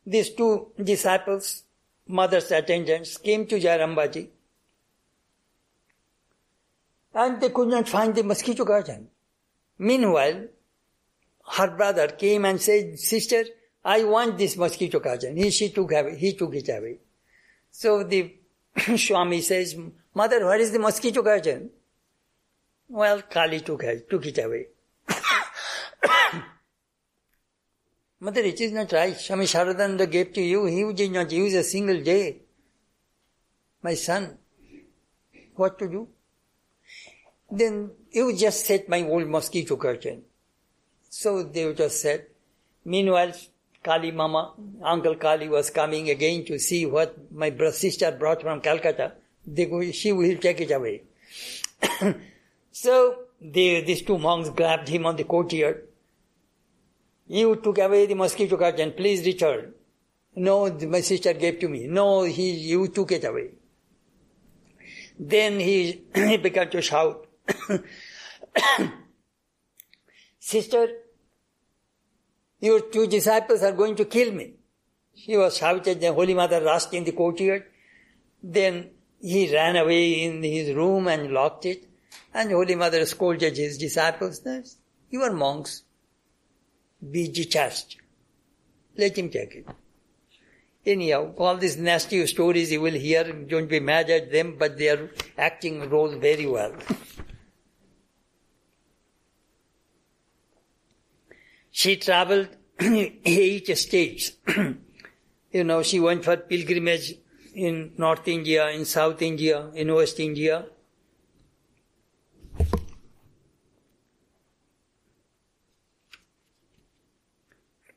[0.06, 1.64] These two disciples,
[2.08, 4.28] mother's attendants, came to Jairambati
[7.12, 9.08] and they could not find the mosquito garden.
[9.78, 10.46] Meanwhile,
[11.58, 13.44] her brother came and said, sister,
[13.86, 15.36] I want this mosquito curtain.
[15.36, 16.98] He, she took away, he took it away.
[17.70, 18.34] So the
[18.96, 19.76] Swami says,
[20.12, 21.70] mother, where is the mosquito curtain?
[22.88, 24.66] Well, Kali took it, took it away.
[28.18, 29.16] mother, it is not right.
[29.16, 30.64] Swami Sharadananda gave to you.
[30.64, 32.38] He did not use a single day.
[33.82, 34.36] My son,
[35.54, 36.08] what to do?
[37.48, 40.22] Then you just set my old mosquito curtain.
[41.08, 42.26] So they just said.
[42.84, 43.32] Meanwhile,
[43.86, 49.12] Kali Mama, Uncle Kali was coming again to see what my sister brought from Calcutta.
[49.46, 51.02] They she will take it away.
[52.72, 52.92] so
[53.40, 55.84] they, these two monks grabbed him on the courtyard.
[57.28, 59.72] You took away the mosquito curtain, please return.
[60.34, 61.86] No, my sister gave to me.
[61.86, 63.50] No, he, you took it away.
[65.18, 67.26] Then he, he began to shout,
[70.40, 70.88] Sister,
[72.60, 74.54] your two disciples are going to kill me.
[75.12, 77.64] He was shouted, the Holy Mother rushed in the courtyard.
[78.42, 78.90] Then
[79.20, 81.88] he ran away in his room and locked it.
[82.34, 84.42] And Holy Mother scolded his disciples,
[85.10, 85.82] you are monks.
[87.10, 87.96] Be detached.
[88.96, 89.66] Let him take it.
[90.84, 94.88] Anyhow, all these nasty stories you will hear, don't be mad at them, but they
[94.88, 96.72] are acting role very well.
[101.76, 102.48] She traveled
[102.80, 104.32] eight states.
[105.52, 107.16] you know, she went for pilgrimage
[107.54, 110.64] in North India, in South India, in West India.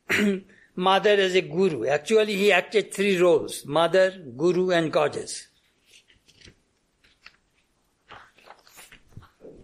[0.75, 1.86] Mother as a guru.
[1.86, 5.47] Actually, he acted three roles mother, guru, and goddess.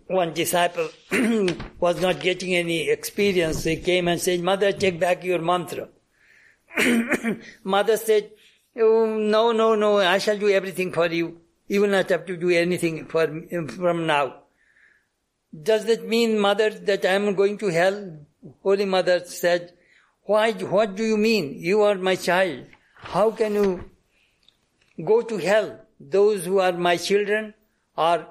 [0.07, 0.89] One disciple
[1.79, 3.63] was not getting any experience.
[3.63, 5.89] He came and said, Mother, take back your mantra.
[7.63, 8.31] Mother said,
[8.77, 11.39] Oh, no, no, no, I shall do everything for you.
[11.67, 13.25] You will not have to do anything for
[13.67, 14.41] from now.
[15.63, 18.19] Does that mean, mother, that I am going to hell?
[18.61, 19.73] Holy Mother said,
[20.23, 21.55] why, what do you mean?
[21.57, 22.65] You are my child.
[22.95, 23.89] How can you
[25.03, 25.79] go to hell?
[25.99, 27.53] Those who are my children
[27.95, 28.27] are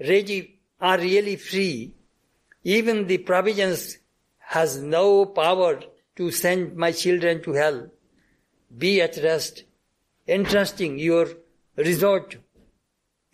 [0.00, 1.94] ready, are really free.
[2.64, 3.98] Even the providence
[4.38, 5.80] has no power
[6.16, 7.88] to send my children to hell.
[8.76, 9.64] Be at rest,
[10.26, 11.28] entrusting your
[11.76, 12.36] resort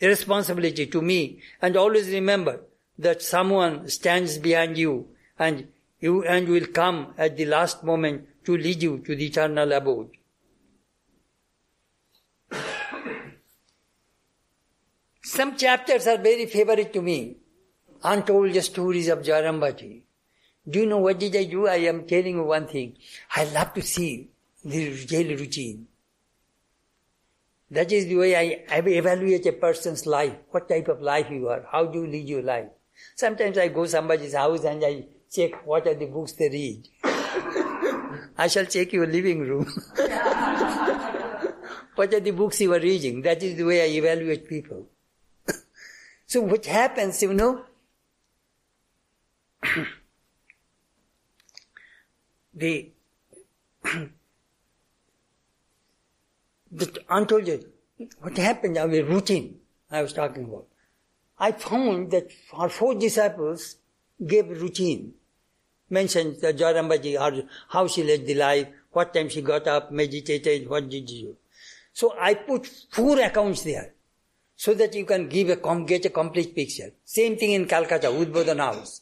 [0.01, 2.61] responsibility to me, and always remember
[2.99, 5.69] that someone stands behind you and
[6.01, 10.11] you and will come at the last moment to lead you to the eternal abode.
[15.35, 17.39] Some chapters are very favorite to me.
[18.05, 20.03] Untold stories of Jairambati.
[20.71, 21.67] Do you know what did I do?
[21.67, 22.97] I am telling you one thing.
[23.35, 24.31] I love to see
[24.65, 25.89] the daily routine.
[27.69, 30.37] That is the way I evaluate a person's life.
[30.53, 31.67] What type of life you are.
[31.69, 32.69] How do you lead your life?
[33.17, 36.87] Sometimes I go somebody's house and I check what are the books they read.
[38.39, 39.65] I shall check your living room.
[41.97, 43.23] what are the books you are reading?
[43.23, 44.91] That is the way I evaluate people.
[46.35, 47.63] So what happens, you know?
[52.53, 52.91] the
[56.73, 57.49] the untold
[58.19, 60.67] what happened our routine I was talking about.
[61.39, 63.77] I found that our four disciples
[64.27, 65.15] gave routine.
[65.89, 70.89] Mentioned the Jairambati, how she led the life, what time she got up, meditated, what
[70.91, 71.37] did she do.
[71.93, 73.95] So I put four accounts there
[74.57, 76.91] so that you can give a, get a complete picture.
[77.05, 79.01] Same thing in Calcutta, Udbodhan House.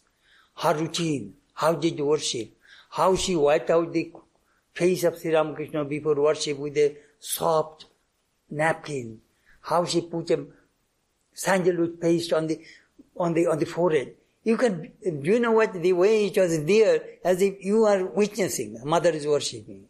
[0.57, 2.51] Her routine, how did worship,
[2.91, 4.13] how she wiped out the
[4.75, 7.87] face of Sri Ramakrishna before worship with a soft
[8.51, 9.21] napkin,
[9.63, 10.45] how she put a
[11.33, 12.61] sandalwood paste on the,
[13.17, 14.15] on the, on the forehead.
[14.45, 18.05] You can, do you know what, the way it was there, as if you are
[18.05, 19.85] witnessing, mother is worshipping.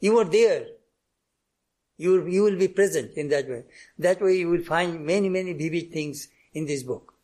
[0.00, 0.66] You are there.
[1.96, 3.64] You, you will be present in that way.
[3.98, 7.14] That way you will find many, many vivid things in this book.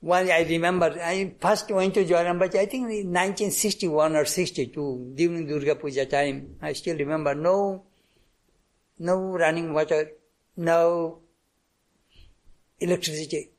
[0.00, 5.46] One I remember, I first went to Jairambati, I think in 1961 or 62, during
[5.46, 6.56] Durga Puja time.
[6.60, 7.84] I still remember, no,
[8.98, 10.10] no running water,
[10.58, 11.20] no
[12.78, 13.53] electricity.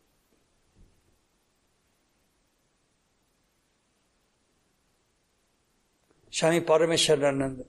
[6.36, 7.64] Swami Parameswarananda.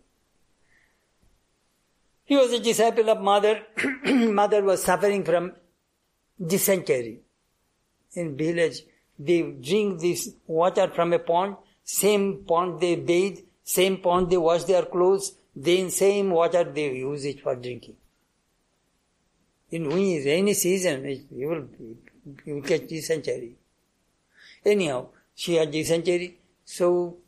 [2.25, 3.63] He was a disciple of mother.
[4.05, 5.53] mother was suffering from
[6.45, 7.21] dysentery.
[8.15, 8.81] In village,
[9.17, 11.55] they drink this water from a pond,
[11.85, 17.25] same pond they bathe, same pond they wash their clothes, then same water they use
[17.25, 17.95] it for drinking.
[19.71, 21.69] In rainy season, you will,
[22.45, 23.55] you will catch dysentery.
[24.65, 25.07] Anyhow,
[25.37, 27.19] she had dysentery, so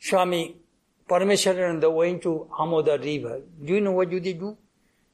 [0.00, 0.56] Swami
[1.08, 3.42] Parameswarananda went to Amoda river.
[3.62, 4.56] Do you know what do they do?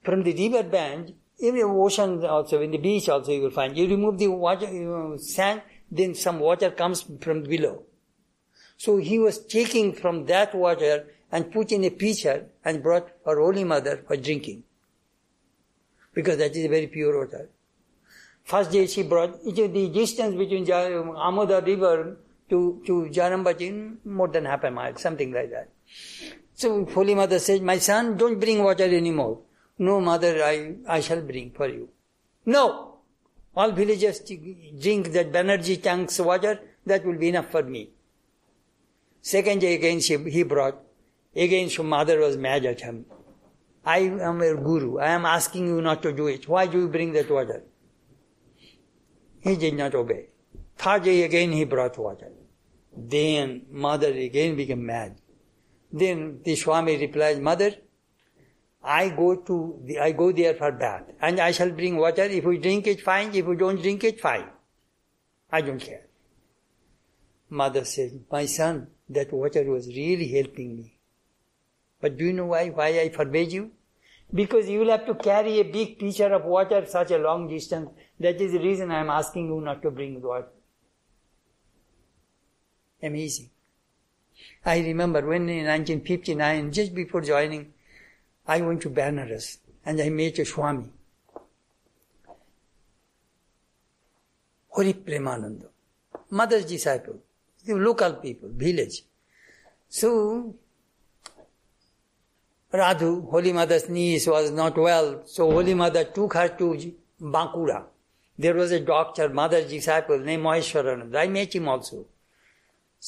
[0.02, 3.76] From the river bank, in the ocean also, in the beach also you will find,
[3.76, 7.82] you remove the water, you know, sand, then some water comes from below.
[8.76, 13.40] So he was taking from that water and put in a pitcher and brought her
[13.40, 14.62] Holy Mother for drinking.
[16.14, 17.48] Because that is very pure water.
[18.44, 22.18] First day she brought, the distance between Amoda river
[22.50, 25.68] to, to Jairambati, more than half a mile, something like that.
[26.54, 29.40] So Holy Mother says, my son, don't bring water anymore.
[29.78, 31.90] No, mother, I, I shall bring for you.
[32.46, 32.94] No!
[33.54, 37.90] All villagers drink that Banerjee tank's water, that will be enough for me.
[39.20, 40.80] Second day again she, he brought.
[41.34, 43.04] Again, so mother was mad at him.
[43.84, 44.98] I am a guru.
[44.98, 46.48] I am asking you not to do it.
[46.48, 47.62] Why do you bring that water?
[49.40, 50.26] He did not obey.
[50.76, 52.30] Third day again he brought water.
[52.96, 55.16] Then mother again became mad.
[55.92, 57.72] Then the Swami replied, Mother,
[58.82, 62.22] I go to the, I go there for bath and I shall bring water.
[62.22, 63.34] If we drink it, fine.
[63.34, 64.48] If we don't drink it, fine.
[65.50, 66.06] I don't care.
[67.50, 70.98] Mother said, My son, that water was really helping me.
[72.00, 72.68] But do you know why?
[72.68, 73.72] Why I forbade you?
[74.32, 77.90] Because you will have to carry a big pitcher of water such a long distance.
[78.18, 80.48] That is the reason I am asking you not to bring water.
[83.02, 83.50] Amazing.
[84.64, 87.72] I remember when in 1959, just before joining,
[88.46, 90.90] I went to Banaras and I met a Swami.
[94.74, 95.68] Hari Premananda.
[96.30, 97.18] mother's disciple,
[97.64, 99.02] the local people, village.
[99.88, 100.54] So,
[102.72, 107.84] Radhu, Holy Mother's niece, was not well, so Holy Mother took her to Bankura.
[108.38, 111.16] There was a doctor, mother's disciple named Maheshwarananda.
[111.16, 112.04] I met him also.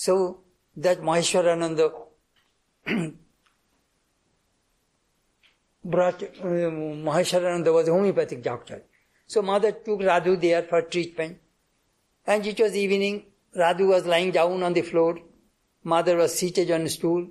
[0.01, 0.43] So,
[0.77, 1.93] that Maheshwarananda
[5.85, 6.27] brought, uh,
[7.09, 8.85] Maheshwarananda was a homeopathic doctor.
[9.27, 11.39] So mother took Radhu there for treatment.
[12.25, 13.25] And it was evening.
[13.57, 15.19] Radhu was lying down on the floor.
[15.83, 17.27] Mother was seated on a stool.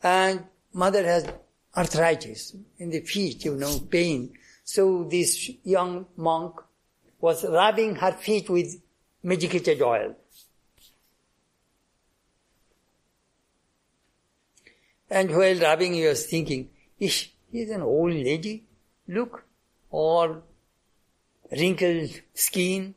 [0.00, 1.26] And mother has
[1.76, 4.32] arthritis in the feet, you know, pain.
[4.62, 6.54] So this young monk
[7.20, 8.80] was rubbing her feet with
[9.24, 10.14] medicated oil.
[15.10, 18.64] And while rubbing, he was thinking, Ish, he's an old lady.
[19.08, 19.44] Look,
[19.90, 20.42] all
[21.50, 22.94] wrinkled skin,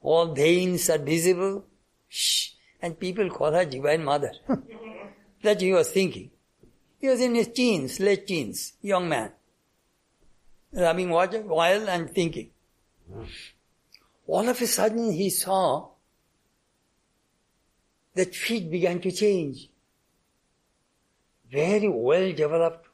[0.00, 1.64] all veins are visible.
[2.08, 2.50] Shh.
[2.80, 4.32] And people call her Divine Mother.
[5.42, 6.30] that he was thinking.
[7.00, 9.32] He was in his teens, late teens, young man.
[10.72, 12.50] Rubbing water, oil and thinking.
[14.26, 15.88] All of a sudden he saw
[18.14, 19.69] that feet began to change.
[21.50, 22.86] Very well developed,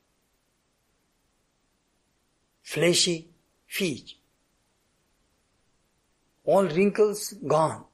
[2.62, 3.28] fleshy
[3.66, 4.14] feet.
[6.44, 7.84] All wrinkles gone.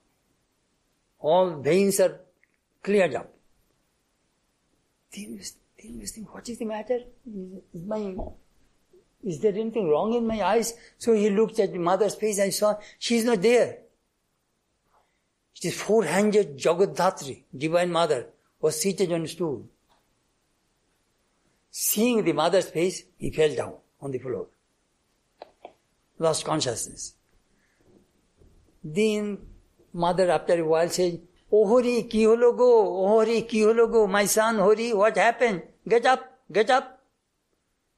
[1.19, 2.21] All veins are
[2.83, 3.33] cleared up.
[5.15, 5.39] Then
[5.77, 7.01] he was thinking, what is the matter?
[7.75, 8.15] Is my
[9.25, 10.75] is there anything wrong in my eyes?
[10.99, 13.79] So he looked at the mother's face and saw she's not there.
[15.57, 18.27] It is four-handed Jagadhatri, Divine Mother,
[18.61, 19.69] was seated on a stool.
[21.75, 24.47] Seeing the mother's face, he fell down on the floor.
[26.19, 27.15] Lost consciousness.
[28.85, 29.39] Then
[29.95, 31.19] mother after a while said,
[31.51, 33.05] Oh Hori, ki holo go?
[33.05, 34.07] Oh Hori, ki holo go?
[34.07, 35.63] My son Hori, what happened?
[35.89, 37.01] Get up, get up.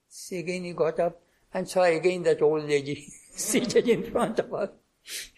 [0.08, 1.20] So again he got up
[1.52, 4.70] and saw again that old lady seated in front of her,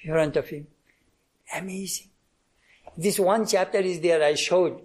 [0.03, 0.66] in front of him.
[1.57, 2.09] Amazing.
[2.99, 4.82] This one chapter is there, I showed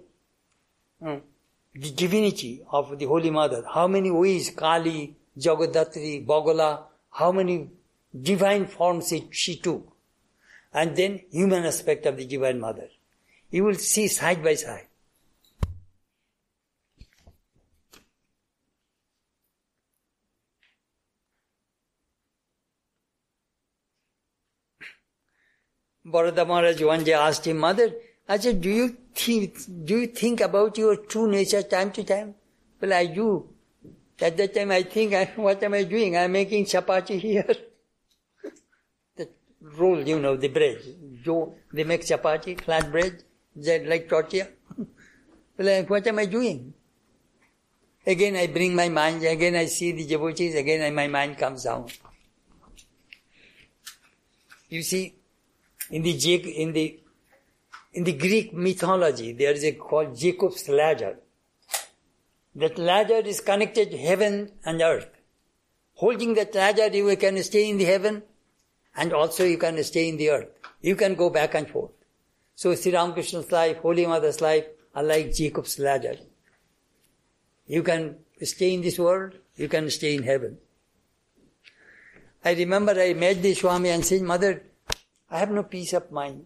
[1.04, 1.22] um,
[1.74, 3.64] the divinity of the Holy Mother.
[3.72, 7.70] How many ways Kali, Jagadhatri, Bagala, how many
[8.20, 9.92] divine forms she took
[10.72, 12.88] and then human aspect of the Divine Mother.
[13.50, 14.86] You will see side by side.
[26.04, 27.92] Bharata Maharaj one day asked him, Mother,
[28.32, 32.34] I said, do you think, do you think about your true nature time to time?
[32.80, 33.46] Well, I do.
[34.22, 36.16] At that time I think, I, what am I doing?
[36.16, 37.44] I'm making chapati here.
[39.16, 39.28] The
[39.60, 40.78] roll, you know, the bread.
[41.74, 43.22] They make chapati, flat bread,
[43.56, 44.48] that like tortilla.
[45.58, 46.72] well, what am I doing?
[48.06, 51.86] Again I bring my mind, again I see the devotees, again my mind comes down.
[54.70, 55.14] You see,
[55.90, 57.01] in the, jig in the,
[57.92, 61.18] in the Greek mythology, there is a called Jacob's ladder.
[62.54, 65.08] That ladder is connected to heaven and earth.
[65.94, 68.22] Holding that ladder, you can stay in the heaven,
[68.96, 70.48] and also you can stay in the earth.
[70.80, 71.92] You can go back and forth.
[72.54, 76.16] So Sri Ramakrishna's life, Holy Mother's life are like Jacob's ladder.
[77.66, 80.58] You can stay in this world, you can stay in heaven.
[82.44, 84.62] I remember I met the Swami and said, Mother,
[85.30, 86.44] I have no peace of mind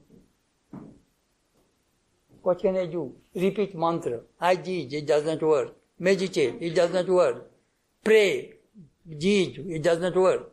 [2.46, 3.16] What can I do?
[3.36, 4.22] Repeat mantra.
[4.40, 5.76] I teach, it does not work.
[6.00, 7.52] Meditate, it does not work.
[8.04, 8.54] Pray,
[9.20, 10.52] teach, it does not work.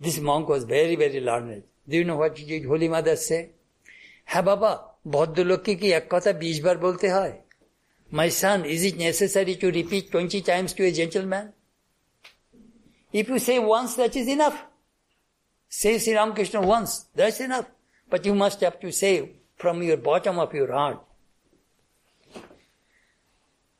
[0.00, 1.64] This monk was very, very learned.
[1.88, 3.42] Do you know what did Holy Mother say?
[4.32, 4.70] হ্যাঁ বাবা
[5.14, 7.34] ভদ্রলোককে কি এক কথা বিশ বার বলতে হয়
[8.12, 11.44] My son, is it necessary to repeat 20 times to a gentleman?
[13.12, 14.58] If you say once, that is enough.
[15.80, 17.68] Say Sri Ramakrishna once, that's enough.
[18.10, 19.14] But you must have to say
[19.55, 21.01] from your bottom of your heart.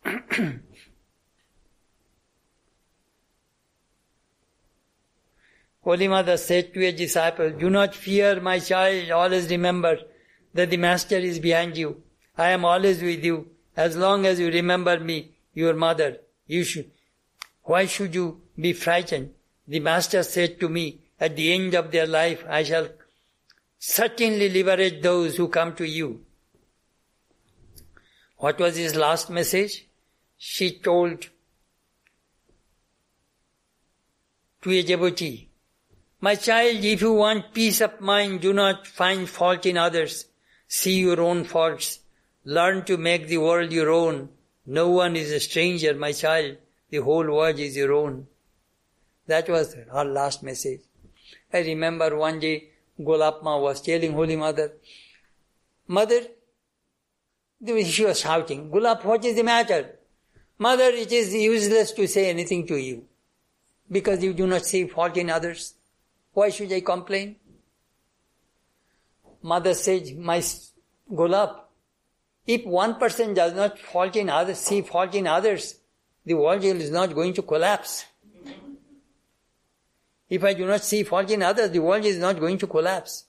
[5.83, 9.99] Holy Mother said to a disciple, Do not fear, my child, always remember
[10.53, 12.01] that the Master is behind you.
[12.37, 13.49] I am always with you.
[13.77, 16.17] As long as you remember me, your mother,
[16.47, 16.89] you should.
[17.63, 19.33] Why should you be frightened?
[19.67, 22.89] The Master said to me, at the end of their life, I shall
[23.87, 26.21] certainly liberate those who come to you.
[28.37, 29.87] What was his last message?
[30.37, 31.27] She told
[34.63, 35.49] to a devotee,
[36.19, 40.25] My child, if you want peace of mind, do not find fault in others.
[40.67, 41.99] See your own faults.
[42.43, 44.29] Learn to make the world your own.
[44.65, 46.57] No one is a stranger, my child.
[46.89, 48.27] The whole world is your own.
[49.27, 50.81] That was her last message.
[51.53, 52.69] I remember one day
[52.99, 54.73] Golapma was telling Holy Mother,
[55.87, 56.21] Mother,
[57.65, 59.99] she was shouting, Gulap, what is the matter?
[60.57, 63.05] Mother, it is useless to say anything to you
[63.91, 65.75] because you do not see fault in others.
[66.33, 67.35] Why should I complain?
[69.41, 70.39] Mother said, My
[71.11, 71.59] Gulap,
[72.47, 75.79] if one person does not fault in others, see fault in others,
[76.25, 78.05] the world is not going to collapse.
[80.29, 83.25] If I do not see fault in others, the world is not going to collapse.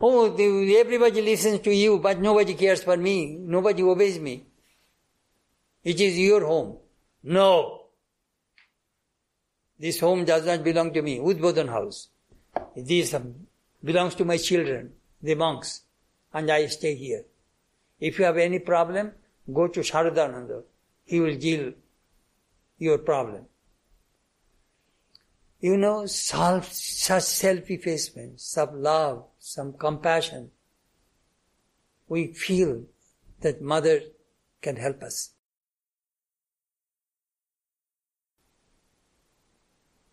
[0.00, 3.36] Oh, the, everybody listens to you, but nobody cares for me.
[3.38, 4.46] Nobody obeys me.
[5.84, 6.78] It is your home.
[7.22, 7.82] No.
[9.78, 11.18] This home does not belong to me.
[11.18, 12.08] Udbodhan house.
[12.76, 13.34] This um,
[13.82, 14.92] belongs to my children,
[15.22, 15.82] the monks,
[16.32, 17.24] and I stay here.
[17.98, 19.12] If you have any problem,
[19.52, 20.62] go to Sharadananda.
[21.04, 21.72] He will deal
[22.78, 23.46] your problem.
[25.60, 30.50] You know, self, such self-effacement, some love, some compassion.
[32.08, 32.84] We feel
[33.40, 34.00] that mother
[34.62, 35.30] can help us.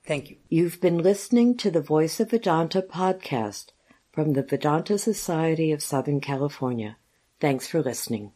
[0.06, 0.38] Thank you.
[0.50, 3.68] You've been listening to the Voice of Vedanta podcast
[4.12, 6.98] from the Vedanta Society of Southern California.
[7.40, 8.32] Thanks for listening.